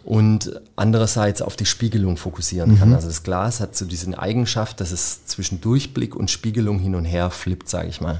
Und 0.02 0.60
andererseits 0.76 1.42
auf 1.42 1.56
die 1.56 1.66
Spiegelung 1.66 2.16
fokussieren 2.16 2.78
kann. 2.78 2.88
Mhm. 2.88 2.94
Also 2.94 3.08
das 3.08 3.22
Glas 3.22 3.60
hat 3.60 3.76
so 3.76 3.84
diese 3.84 4.18
Eigenschaft, 4.18 4.80
dass 4.80 4.92
es 4.92 5.26
zwischen 5.26 5.60
Durchblick 5.60 6.16
und 6.16 6.30
Spiegelung 6.30 6.78
hin 6.78 6.94
und 6.94 7.04
her 7.04 7.30
flippt, 7.30 7.68
sage 7.68 7.88
ich 7.88 8.00
mal. 8.00 8.18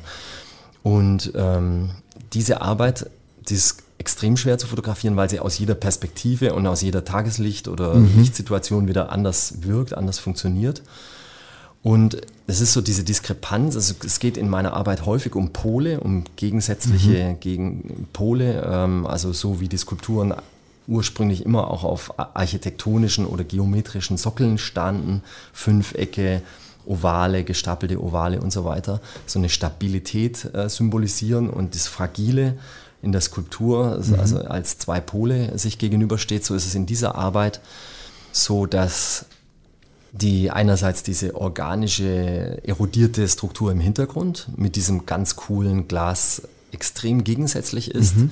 Und 0.83 1.33
ähm, 1.35 1.91
diese 2.35 2.61
Arbeit, 2.61 3.09
die 3.49 3.55
ist 3.55 3.83
extrem 3.97 4.37
schwer 4.37 4.59
zu 4.59 4.67
fotografieren, 4.67 5.17
weil 5.17 5.31
sie 5.31 5.41
aus 5.41 5.59
jeder 5.59 5.75
Perspektive 5.75 6.53
und 6.55 6.67
aus 6.67 6.83
jeder 6.83 7.05
Tageslicht- 7.05 7.69
oder 7.69 7.95
mhm. 7.95 8.11
Lichtsituation 8.19 8.89
wieder 8.89 9.11
anders 9.11 9.63
wirkt, 9.63 9.95
anders 9.95 10.19
funktioniert. 10.19 10.83
Und 11.83 12.21
es 12.47 12.61
ist 12.61 12.73
so 12.73 12.81
diese 12.81 13.05
Diskrepanz, 13.05 13.75
also 13.75 13.95
es 14.05 14.19
geht 14.19 14.37
in 14.37 14.49
meiner 14.49 14.75
Arbeit 14.75 15.07
häufig 15.07 15.35
um 15.35 15.53
Pole, 15.53 16.01
um 16.01 16.25
gegensätzliche 16.37 17.31
mhm. 17.31 17.41
gegen 17.41 18.09
Pole, 18.13 18.63
ähm, 18.67 19.07
also 19.07 19.33
so 19.33 19.61
wie 19.61 19.69
die 19.69 19.79
Skulpturen 19.79 20.35
ursprünglich 20.87 21.45
immer 21.45 21.71
auch 21.71 21.85
auf 21.85 22.13
architektonischen 22.19 23.25
oder 23.25 23.45
geometrischen 23.45 24.17
Sockeln 24.17 24.59
standen, 24.59 25.23
Fünfecke, 25.53 26.43
Ovale, 26.85 27.45
gestapelte 27.45 28.03
Ovale 28.03 28.41
und 28.41 28.53
so 28.53 28.65
weiter, 28.65 29.01
so 29.27 29.39
eine 29.39 29.49
Stabilität 29.49 30.53
äh, 30.53 30.69
symbolisieren 30.69 31.49
und 31.49 31.75
das 31.75 31.87
Fragile 31.87 32.59
in 33.03 33.13
der 33.13 33.21
Skulptur, 33.21 33.93
also, 33.93 34.15
mhm. 34.15 34.21
also 34.21 34.39
als 34.41 34.79
zwei 34.79 35.01
Pole 35.01 35.57
sich 35.57 35.79
gegenübersteht, 35.79 36.45
so 36.45 36.55
ist 36.55 36.67
es 36.67 36.75
in 36.75 36.87
dieser 36.87 37.15
Arbeit 37.15 37.61
so, 38.33 38.67
dass 38.67 39.27
die 40.13 40.51
einerseits 40.51 41.03
diese 41.03 41.37
organische, 41.37 42.61
erodierte 42.65 43.29
Struktur 43.29 43.71
im 43.71 43.81
Hintergrund 43.81 44.49
mit 44.57 44.77
diesem 44.77 45.07
ganz 45.07 45.37
coolen 45.37 45.89
Glas 45.89 46.43
extrem 46.73 47.25
gegensätzlich 47.25 47.91
ist 47.91 48.17
mhm. 48.17 48.31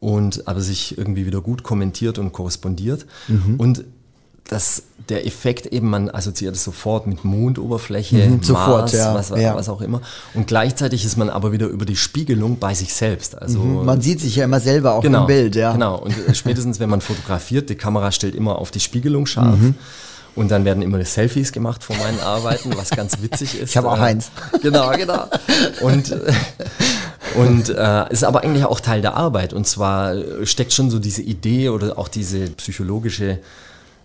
und 0.00 0.48
aber 0.48 0.60
sich 0.60 0.98
irgendwie 0.98 1.26
wieder 1.26 1.40
gut 1.40 1.62
kommentiert 1.62 2.18
und 2.18 2.32
korrespondiert. 2.32 3.06
Mhm. 3.28 3.54
Und 3.58 3.84
dass 4.48 4.84
der 5.10 5.26
Effekt 5.26 5.66
eben, 5.66 5.90
man 5.90 6.10
assoziiert 6.10 6.54
es 6.54 6.64
sofort 6.64 7.06
mit 7.06 7.24
Mondoberfläche, 7.24 8.16
mhm, 8.16 8.36
Mars, 8.36 8.46
sofort, 8.46 8.92
ja, 8.92 9.14
was, 9.14 9.28
ja. 9.30 9.54
was, 9.54 9.68
auch 9.68 9.82
immer. 9.82 10.00
Und 10.34 10.46
gleichzeitig 10.46 11.04
ist 11.04 11.16
man 11.16 11.28
aber 11.28 11.52
wieder 11.52 11.66
über 11.66 11.84
die 11.84 11.96
Spiegelung 11.96 12.58
bei 12.58 12.74
sich 12.74 12.94
selbst. 12.94 13.40
Also 13.40 13.60
mhm, 13.60 13.84
man 13.84 14.00
sieht 14.00 14.20
sich 14.20 14.36
ja 14.36 14.44
immer 14.44 14.60
selber 14.60 14.94
auch 14.94 15.02
genau, 15.02 15.22
im 15.22 15.26
Bild, 15.26 15.54
ja. 15.54 15.72
Genau. 15.72 15.98
Und 15.98 16.14
spätestens, 16.32 16.80
wenn 16.80 16.88
man 16.88 17.02
fotografiert, 17.02 17.68
die 17.68 17.74
Kamera 17.74 18.10
stellt 18.10 18.34
immer 18.34 18.58
auf 18.58 18.70
die 18.70 18.80
Spiegelung 18.80 19.26
scharf. 19.26 19.58
Mhm. 19.58 19.74
Und 20.38 20.52
dann 20.52 20.64
werden 20.64 20.84
immer 20.84 21.04
Selfies 21.04 21.50
gemacht 21.50 21.82
von 21.82 21.98
meinen 21.98 22.20
Arbeiten, 22.20 22.70
was 22.76 22.90
ganz 22.90 23.20
witzig 23.20 23.54
ist. 23.60 23.70
Ich 23.70 23.76
habe 23.76 23.90
auch 23.90 23.98
eins. 23.98 24.30
Genau, 24.62 24.90
genau. 24.92 25.24
Und, 25.80 26.14
und 27.34 27.68
äh, 27.70 28.12
ist 28.12 28.22
aber 28.22 28.44
eigentlich 28.44 28.64
auch 28.64 28.78
Teil 28.78 29.02
der 29.02 29.14
Arbeit. 29.14 29.52
Und 29.52 29.66
zwar 29.66 30.14
steckt 30.44 30.72
schon 30.72 30.90
so 30.90 31.00
diese 31.00 31.22
Idee 31.22 31.70
oder 31.70 31.98
auch 31.98 32.06
diese 32.06 32.50
psychologische 32.50 33.40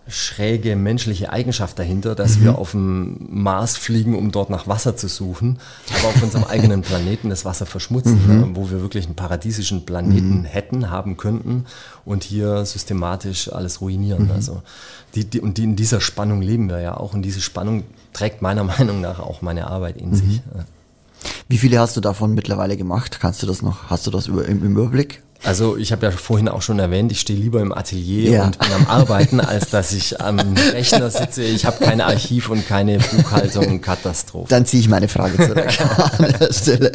schräge 0.06 0.76
menschliche 0.76 1.32
Eigenschaft 1.32 1.78
dahinter, 1.78 2.14
dass 2.14 2.36
mhm. 2.36 2.44
wir 2.44 2.58
auf 2.58 2.72
dem 2.72 3.26
Mars 3.30 3.76
fliegen, 3.76 4.14
um 4.14 4.32
dort 4.32 4.50
nach 4.50 4.66
Wasser 4.66 4.96
zu 4.96 5.08
suchen, 5.08 5.58
aber 5.98 6.08
auf 6.08 6.22
unserem 6.22 6.44
eigenen 6.48 6.82
Planeten 6.82 7.30
das 7.30 7.44
Wasser 7.44 7.64
verschmutzen, 7.64 8.20
mhm. 8.26 8.40
ne, 8.40 8.50
wo 8.54 8.70
wir 8.70 8.82
wirklich 8.82 9.06
einen 9.06 9.14
paradiesischen 9.14 9.86
Planeten 9.86 10.40
mhm. 10.40 10.44
hätten, 10.44 10.90
haben 10.90 11.16
könnten 11.16 11.64
und 12.04 12.22
hier 12.22 12.66
systematisch 12.66 13.50
alles 13.50 13.80
ruinieren. 13.80 14.26
Mhm. 14.26 14.32
Also 14.32 14.62
die, 15.14 15.24
die, 15.24 15.40
und 15.40 15.56
die, 15.56 15.64
in 15.64 15.76
dieser 15.76 16.00
Spannung 16.00 16.42
leben 16.42 16.68
wir 16.68 16.80
ja 16.80 16.96
auch 16.96 17.14
und 17.14 17.22
diese 17.22 17.40
Spannung 17.40 17.84
trägt 18.12 18.42
meiner 18.42 18.64
Meinung 18.64 19.00
nach 19.00 19.20
auch 19.20 19.40
meine 19.40 19.68
Arbeit 19.68 19.96
in 19.96 20.14
sich. 20.14 20.42
Mhm. 20.44 20.64
Wie 21.48 21.58
viele 21.58 21.78
hast 21.78 21.96
du 21.96 22.00
davon 22.02 22.34
mittlerweile 22.34 22.76
gemacht? 22.76 23.18
Kannst 23.20 23.42
du 23.42 23.46
das 23.46 23.62
noch, 23.62 23.88
hast 23.88 24.06
du 24.06 24.10
das 24.10 24.26
über, 24.26 24.44
im 24.44 24.62
Überblick? 24.62 25.22
Also 25.44 25.76
ich 25.76 25.92
habe 25.92 26.06
ja 26.06 26.12
vorhin 26.12 26.48
auch 26.48 26.62
schon 26.62 26.78
erwähnt, 26.78 27.12
ich 27.12 27.20
stehe 27.20 27.38
lieber 27.38 27.60
im 27.60 27.72
Atelier 27.72 28.30
ja. 28.30 28.44
und 28.44 28.58
bin 28.58 28.72
am 28.72 28.86
Arbeiten, 28.86 29.40
als 29.40 29.68
dass 29.68 29.92
ich 29.92 30.20
am 30.20 30.38
Rechner 30.72 31.10
sitze. 31.10 31.42
Ich 31.42 31.66
habe 31.66 31.84
kein 31.84 32.00
Archiv 32.00 32.48
und 32.48 32.66
keine 32.66 32.98
Buchhaltung, 32.98 33.80
Katastrophe. 33.80 34.48
Dann 34.48 34.64
ziehe 34.64 34.80
ich 34.80 34.88
meine 34.88 35.08
Frage 35.08 35.36
zurück 35.36 35.68
an 36.18 36.34
der 36.40 36.52
Stelle. 36.52 36.92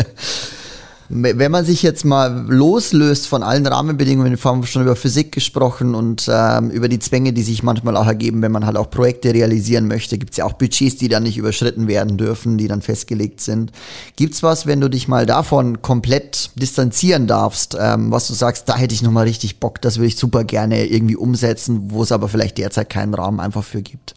Wenn 1.12 1.52
man 1.52 1.66
sich 1.66 1.82
jetzt 1.82 2.06
mal 2.06 2.46
loslöst 2.48 3.28
von 3.28 3.42
allen 3.42 3.66
Rahmenbedingungen, 3.66 4.32
wir 4.32 4.44
haben 4.44 4.64
schon 4.68 4.84
über 4.84 4.96
Physik 4.96 5.32
gesprochen 5.32 5.96
und 5.96 6.30
ähm, 6.32 6.70
über 6.70 6.88
die 6.88 7.00
Zwänge, 7.00 7.34
die 7.34 7.42
sich 7.42 7.64
manchmal 7.64 7.98
auch 7.98 8.06
ergeben, 8.06 8.44
wenn 8.44 8.52
man 8.52 8.64
halt 8.64 8.78
auch 8.78 8.92
Projekte 8.92 9.34
realisieren 9.34 9.88
möchte, 9.88 10.20
gibt 10.20 10.34
es 10.34 10.38
ja 10.38 10.46
auch 10.46 10.54
Budgets, 10.54 10.98
die 10.98 11.08
dann 11.08 11.24
nicht 11.24 11.40
überschritten 11.40 11.88
werden 11.88 12.18
dürfen, 12.18 12.60
die 12.60 12.68
dann 12.68 12.84
festgelegt 12.84 13.42
sind. 13.42 13.72
Gibt's 14.18 14.44
was, 14.44 14.68
wenn 14.68 14.82
du 14.82 14.88
dich 14.88 15.08
mal 15.08 15.26
davon 15.26 15.82
komplett 15.82 16.52
distanzieren 16.54 17.26
darfst, 17.26 17.76
ähm, 17.80 18.12
was 18.12 18.28
du 18.28 18.36
sagst, 18.36 18.70
da 18.70 18.78
hätte 18.78 18.94
ich 18.94 19.02
nochmal 19.02 19.26
richtig 19.26 19.60
Bock, 19.60 19.82
das 19.82 19.98
würde 19.98 20.10
ich 20.10 20.16
super 20.16 20.44
gerne 20.44 20.86
irgendwie 20.86 21.16
umsetzen, 21.16 21.90
wo 21.90 22.04
es 22.04 22.12
aber 22.12 22.30
vielleicht 22.30 22.60
derzeit 22.60 22.88
keinen 22.88 23.16
Rahmen 23.16 23.40
einfach 23.40 23.64
für 23.64 23.82
gibt? 23.82 24.14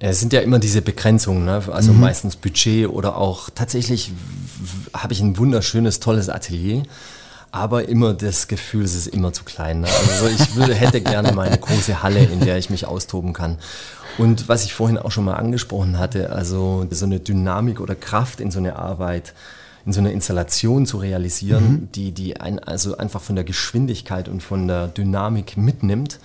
Es 0.00 0.20
sind 0.20 0.32
ja 0.32 0.40
immer 0.40 0.58
diese 0.58 0.82
Begrenzungen, 0.82 1.44
ne? 1.44 1.62
also 1.70 1.92
mhm. 1.92 2.00
meistens 2.00 2.36
Budget 2.36 2.88
oder 2.88 3.16
auch 3.16 3.48
tatsächlich 3.54 4.12
habe 4.92 5.12
ich 5.12 5.20
ein 5.20 5.38
wunderschönes, 5.38 6.00
tolles 6.00 6.28
Atelier 6.28 6.82
aber 7.54 7.88
immer 7.88 8.14
das 8.14 8.48
Gefühl, 8.48 8.82
es 8.82 8.96
ist 8.96 9.06
immer 9.06 9.32
zu 9.32 9.44
klein. 9.44 9.82
Ne? 9.82 9.86
Also 9.86 10.26
ich 10.26 10.56
würde, 10.56 10.74
hätte 10.74 11.00
gerne 11.00 11.30
mal 11.30 11.46
eine 11.46 11.56
große 11.56 12.02
Halle, 12.02 12.18
in 12.18 12.40
der 12.40 12.58
ich 12.58 12.68
mich 12.68 12.84
austoben 12.84 13.32
kann. 13.32 13.58
Und 14.18 14.48
was 14.48 14.64
ich 14.64 14.74
vorhin 14.74 14.98
auch 14.98 15.12
schon 15.12 15.24
mal 15.24 15.34
angesprochen 15.34 15.96
hatte, 15.96 16.30
also 16.30 16.84
so 16.90 17.06
eine 17.06 17.20
Dynamik 17.20 17.78
oder 17.78 17.94
Kraft 17.94 18.40
in 18.40 18.50
so 18.50 18.58
eine 18.58 18.74
Arbeit, 18.74 19.34
in 19.86 19.92
so 19.92 20.00
einer 20.00 20.10
Installation 20.10 20.84
zu 20.84 20.98
realisieren, 20.98 21.70
mhm. 21.70 21.88
die, 21.92 22.10
die 22.10 22.40
ein, 22.40 22.58
also 22.58 22.96
einfach 22.96 23.20
von 23.20 23.36
der 23.36 23.44
Geschwindigkeit 23.44 24.28
und 24.28 24.42
von 24.42 24.66
der 24.66 24.88
Dynamik 24.88 25.56
mitnimmt. 25.56 26.18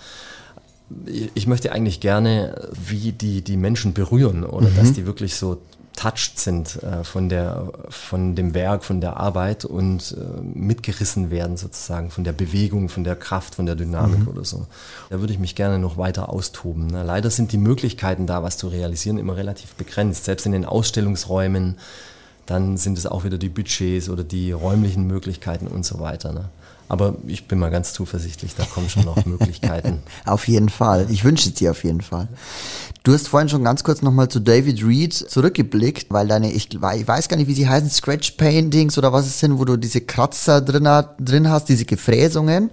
Ich 1.35 1.45
möchte 1.45 1.71
eigentlich 1.71 1.99
gerne, 1.99 2.69
wie 2.73 3.11
die, 3.11 3.41
die 3.41 3.57
Menschen 3.57 3.93
berühren 3.93 4.43
oder 4.43 4.69
mhm. 4.69 4.75
dass 4.75 4.93
die 4.93 5.05
wirklich 5.05 5.35
so 5.35 5.61
touched 5.99 6.39
sind 6.39 6.81
äh, 6.81 7.03
von, 7.03 7.27
der, 7.27 7.73
von 7.89 8.33
dem 8.33 8.53
Werk, 8.53 8.85
von 8.85 9.01
der 9.01 9.17
Arbeit 9.17 9.65
und 9.65 10.15
äh, 10.17 10.41
mitgerissen 10.41 11.29
werden 11.29 11.57
sozusagen 11.57 12.09
von 12.09 12.23
der 12.23 12.31
Bewegung, 12.31 12.87
von 12.87 13.03
der 13.03 13.17
Kraft, 13.17 13.55
von 13.55 13.65
der 13.65 13.75
Dynamik 13.75 14.19
mhm. 14.19 14.27
oder 14.29 14.45
so. 14.45 14.67
Da 15.09 15.19
würde 15.19 15.33
ich 15.33 15.39
mich 15.39 15.55
gerne 15.55 15.77
noch 15.77 15.97
weiter 15.97 16.29
austoben. 16.29 16.87
Ne? 16.87 17.03
Leider 17.03 17.29
sind 17.29 17.51
die 17.51 17.57
Möglichkeiten 17.57 18.27
da, 18.27 18.43
was 18.43 18.57
zu 18.57 18.69
realisieren, 18.69 19.17
immer 19.17 19.35
relativ 19.35 19.73
begrenzt. 19.73 20.23
Selbst 20.23 20.45
in 20.45 20.53
den 20.53 20.63
Ausstellungsräumen, 20.63 21.77
dann 22.45 22.77
sind 22.77 22.97
es 22.97 23.05
auch 23.05 23.25
wieder 23.25 23.37
die 23.37 23.49
Budgets 23.49 24.09
oder 24.09 24.23
die 24.23 24.53
räumlichen 24.53 25.05
Möglichkeiten 25.05 25.67
und 25.67 25.85
so 25.85 25.99
weiter. 25.99 26.31
Ne? 26.31 26.45
Aber 26.89 27.15
ich 27.27 27.47
bin 27.47 27.59
mal 27.59 27.69
ganz 27.69 27.93
zuversichtlich, 27.93 28.55
da 28.55 28.65
kommen 28.65 28.89
schon 28.89 29.05
noch 29.05 29.23
Möglichkeiten. 29.25 29.99
auf 30.25 30.47
jeden 30.47 30.69
Fall. 30.69 31.05
Ich 31.09 31.23
wünsche 31.23 31.49
es 31.49 31.55
dir 31.55 31.71
auf 31.71 31.83
jeden 31.83 32.01
Fall. 32.01 32.27
Du 33.03 33.13
hast 33.13 33.29
vorhin 33.29 33.47
schon 33.47 33.63
ganz 33.63 33.85
kurz 33.85 34.01
nochmal 34.01 34.27
zu 34.27 34.41
David 34.41 34.85
Reed 34.85 35.13
zurückgeblickt, 35.13 36.07
weil 36.09 36.27
deine, 36.27 36.51
ich, 36.51 36.73
ich, 36.73 37.07
weiß 37.07 37.29
gar 37.29 37.37
nicht, 37.37 37.47
wie 37.47 37.53
sie 37.53 37.69
heißen, 37.69 37.89
Scratch 37.89 38.31
Paintings 38.31 38.97
oder 38.97 39.13
was 39.13 39.25
es 39.25 39.39
sind, 39.39 39.57
wo 39.57 39.63
du 39.63 39.77
diese 39.77 40.01
Kratzer 40.01 40.59
drin, 40.59 40.89
drin 41.19 41.49
hast, 41.49 41.69
diese 41.69 41.85
Gefräsungen. 41.85 42.71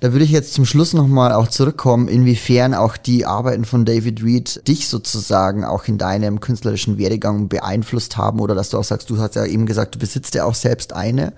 Da 0.00 0.12
würde 0.12 0.24
ich 0.26 0.30
jetzt 0.32 0.52
zum 0.52 0.66
Schluss 0.66 0.92
nochmal 0.92 1.32
auch 1.32 1.48
zurückkommen, 1.48 2.08
inwiefern 2.08 2.74
auch 2.74 2.98
die 2.98 3.24
Arbeiten 3.24 3.64
von 3.64 3.86
David 3.86 4.22
Reed 4.22 4.68
dich 4.68 4.86
sozusagen 4.88 5.64
auch 5.64 5.88
in 5.88 5.96
deinem 5.96 6.40
künstlerischen 6.40 6.98
Werdegang 6.98 7.48
beeinflusst 7.48 8.18
haben 8.18 8.40
oder 8.40 8.54
dass 8.54 8.68
du 8.68 8.78
auch 8.78 8.84
sagst, 8.84 9.08
du 9.08 9.18
hast 9.18 9.34
ja 9.34 9.46
eben 9.46 9.64
gesagt, 9.64 9.94
du 9.94 9.98
besitzt 9.98 10.34
ja 10.34 10.44
auch 10.44 10.54
selbst 10.54 10.92
eine. 10.92 11.32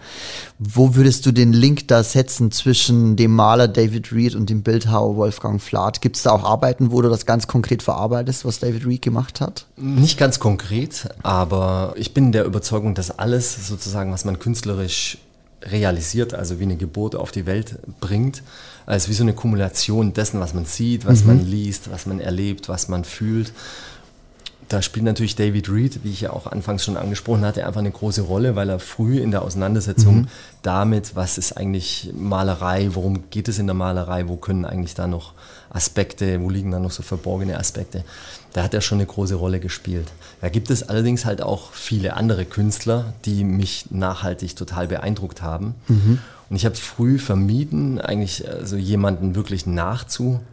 Wo 0.59 0.97
würdest 0.97 1.27
du 1.27 1.33
den 1.33 1.53
Link 1.53 1.87
da 1.87 2.03
setzen 2.13 2.51
zwischen 2.51 3.17
dem 3.17 3.35
Maler 3.35 3.69
David 3.69 4.13
Reed 4.13 4.35
und 4.35 4.49
dem 4.49 4.63
Bildhauer 4.63 5.17
Wolfgang 5.17 5.61
Flath? 5.61 6.01
Gibt 6.01 6.17
es 6.17 6.23
da 6.23 6.33
auch 6.33 6.45
Arbeiten, 6.45 6.91
wo 6.91 7.03
du 7.03 7.09
das 7.09 7.27
ganz 7.27 7.47
konkret 7.47 7.83
verarbeitest? 7.83 8.45
was 8.45 8.61
David 8.61 8.87
Reed 8.87 9.03
gemacht 9.03 9.41
hat? 9.41 9.67
Nicht 9.77 10.19
ganz 10.19 10.39
konkret, 10.39 11.09
aber 11.23 11.95
ich 11.97 12.15
bin 12.15 12.33
der 12.33 12.45
Überzeugung, 12.45 12.95
dass 12.95 13.11
alles 13.11 13.67
sozusagen, 13.67 14.13
was 14.13 14.25
man 14.25 14.39
künstlerisch 14.39 15.19
realisiert, 15.63 16.35
also 16.35 16.59
wie 16.59 16.65
eine 16.65 16.77
Geburt 16.77 17.17
auf 17.17 17.33
die 17.33 17.47
Welt 17.47 17.79
bringt, 18.01 18.43
als 18.85 19.09
wie 19.09 19.15
so 19.15 19.23
eine 19.23 19.33
Kumulation 19.33 20.13
dessen, 20.13 20.41
was 20.41 20.55
man 20.55 20.65
sieht, 20.65 21.07
was 21.07 21.23
mhm. 21.23 21.27
man 21.29 21.47
liest, 21.47 21.91
was 21.91 22.07
man 22.07 22.21
erlebt, 22.21 22.69
was 22.69 22.89
man 22.89 23.05
fühlt. 23.05 23.53
Da 24.69 24.83
spielt 24.83 25.05
natürlich 25.05 25.37
David 25.37 25.71
Reed, 25.71 26.01
wie 26.03 26.11
ich 26.11 26.23
ja 26.23 26.31
auch 26.31 26.49
anfangs 26.49 26.85
schon 26.85 26.97
angesprochen 26.97 27.45
hatte, 27.45 27.65
einfach 27.67 27.81
eine 27.81 27.91
große 27.91 28.23
Rolle, 28.23 28.57
weil 28.57 28.69
er 28.69 28.81
früh 28.81 29.19
in 29.19 29.31
der 29.31 29.43
Auseinandersetzung 29.43 30.23
mhm. 30.23 30.29
damit, 30.63 31.15
was 31.15 31.39
ist 31.39 31.53
eigentlich 31.53 32.11
Malerei, 32.19 32.89
worum 32.93 33.31
geht 33.31 33.47
es 33.49 33.61
in 33.61 33.67
der 33.67 33.75
Malerei, 33.75 34.27
wo 34.27 34.37
können 34.37 34.65
eigentlich 34.65 34.95
da 34.95 35.07
noch 35.07 35.35
Aspekte, 35.71 36.41
wo 36.41 36.51
liegen 36.51 36.73
da 36.73 36.81
noch 36.81 36.91
so 36.91 37.05
verborgene 37.05 37.59
Aspekte, 37.59 38.03
da 38.55 38.65
hat 38.65 38.75
er 38.75 38.81
schon 38.81 38.99
eine 38.99 39.07
große 39.07 39.37
Rolle 39.37 39.61
gespielt. 39.61 40.09
Da 40.41 40.49
gibt 40.49 40.71
es 40.71 40.89
allerdings 40.89 41.25
halt 41.25 41.43
auch 41.43 41.73
viele 41.73 42.17
andere 42.17 42.45
Künstler, 42.45 43.13
die 43.25 43.45
mich 43.45 43.91
nachhaltig 43.91 44.57
total 44.57 44.89
beeindruckt 44.89 45.43
haben. 45.43 45.75
Mhm. 45.87 46.19
Und 46.49 46.57
ich 46.57 46.65
habe 46.65 46.77
früh 46.77 47.19
vermieden, 47.19 48.01
eigentlich 48.01 48.49
also 48.49 48.77
jemanden 48.77 49.35
wirklich 49.35 49.67
nachzueifern 49.67 50.45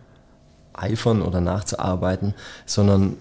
oder 1.21 1.39
nachzuarbeiten, 1.39 2.33
sondern 2.65 3.15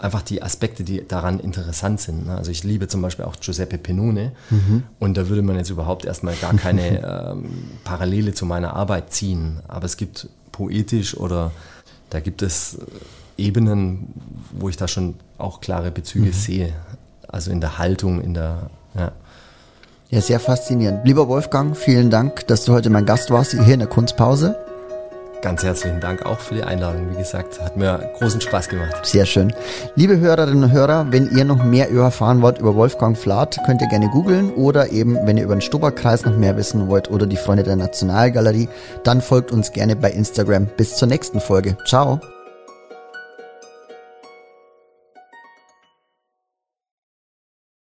einfach 0.00 0.22
die 0.22 0.42
Aspekte, 0.42 0.82
die 0.82 1.06
daran 1.06 1.40
interessant 1.40 2.00
sind. 2.00 2.26
Ne? 2.26 2.36
Also 2.36 2.50
ich 2.50 2.64
liebe 2.64 2.88
zum 2.88 3.02
Beispiel 3.02 3.24
auch 3.24 3.36
Giuseppe 3.38 3.78
Penone 3.78 4.32
mhm. 4.48 4.84
und 4.98 5.16
da 5.16 5.28
würde 5.28 5.42
man 5.42 5.56
jetzt 5.56 5.70
überhaupt 5.70 6.04
erstmal 6.04 6.34
gar 6.36 6.54
keine 6.54 7.32
ähm, 7.32 7.70
Parallele 7.84 8.32
zu 8.32 8.46
meiner 8.46 8.74
Arbeit 8.74 9.12
ziehen. 9.12 9.60
Aber 9.68 9.84
es 9.84 9.96
gibt 9.96 10.28
poetisch 10.52 11.16
oder 11.16 11.52
da 12.08 12.20
gibt 12.20 12.42
es 12.42 12.74
äh, 12.74 13.42
Ebenen, 13.42 14.08
wo 14.52 14.68
ich 14.68 14.76
da 14.76 14.88
schon 14.88 15.14
auch 15.38 15.60
klare 15.60 15.90
Bezüge 15.90 16.26
mhm. 16.26 16.32
sehe. 16.32 16.72
Also 17.28 17.50
in 17.50 17.60
der 17.60 17.78
Haltung, 17.78 18.20
in 18.20 18.34
der, 18.34 18.70
ja. 18.94 19.12
Ja, 20.10 20.20
sehr 20.20 20.40
faszinierend. 20.40 21.04
Lieber 21.04 21.28
Wolfgang, 21.28 21.76
vielen 21.76 22.10
Dank, 22.10 22.44
dass 22.48 22.64
du 22.64 22.72
heute 22.72 22.90
mein 22.90 23.06
Gast 23.06 23.30
warst 23.30 23.52
hier 23.52 23.74
in 23.74 23.78
der 23.78 23.88
Kunstpause. 23.88 24.56
Ganz 25.42 25.62
herzlichen 25.62 26.00
Dank 26.00 26.26
auch 26.26 26.38
für 26.38 26.54
die 26.54 26.64
Einladung. 26.64 27.10
Wie 27.10 27.16
gesagt, 27.16 27.60
hat 27.60 27.76
mir 27.76 28.10
großen 28.18 28.40
Spaß 28.40 28.68
gemacht. 28.68 29.06
Sehr 29.06 29.24
schön. 29.24 29.52
Liebe 29.94 30.18
Hörerinnen 30.18 30.64
und 30.64 30.72
Hörer, 30.72 31.06
wenn 31.10 31.30
ihr 31.30 31.44
noch 31.44 31.64
mehr 31.64 31.90
erfahren 31.90 32.42
wollt 32.42 32.58
über 32.58 32.74
Wolfgang 32.74 33.16
Flath, 33.16 33.58
könnt 33.64 33.80
ihr 33.80 33.88
gerne 33.88 34.08
googeln 34.10 34.52
oder 34.52 34.90
eben, 34.90 35.18
wenn 35.26 35.38
ihr 35.38 35.44
über 35.44 35.56
den 35.56 35.62
Stubberkreis 35.62 36.24
noch 36.24 36.36
mehr 36.36 36.56
wissen 36.56 36.88
wollt 36.88 37.10
oder 37.10 37.26
die 37.26 37.36
Freunde 37.36 37.62
der 37.62 37.76
Nationalgalerie, 37.76 38.68
dann 39.02 39.22
folgt 39.22 39.50
uns 39.50 39.72
gerne 39.72 39.96
bei 39.96 40.10
Instagram. 40.10 40.66
Bis 40.76 40.96
zur 40.96 41.08
nächsten 41.08 41.40
Folge. 41.40 41.76
Ciao. 41.86 42.20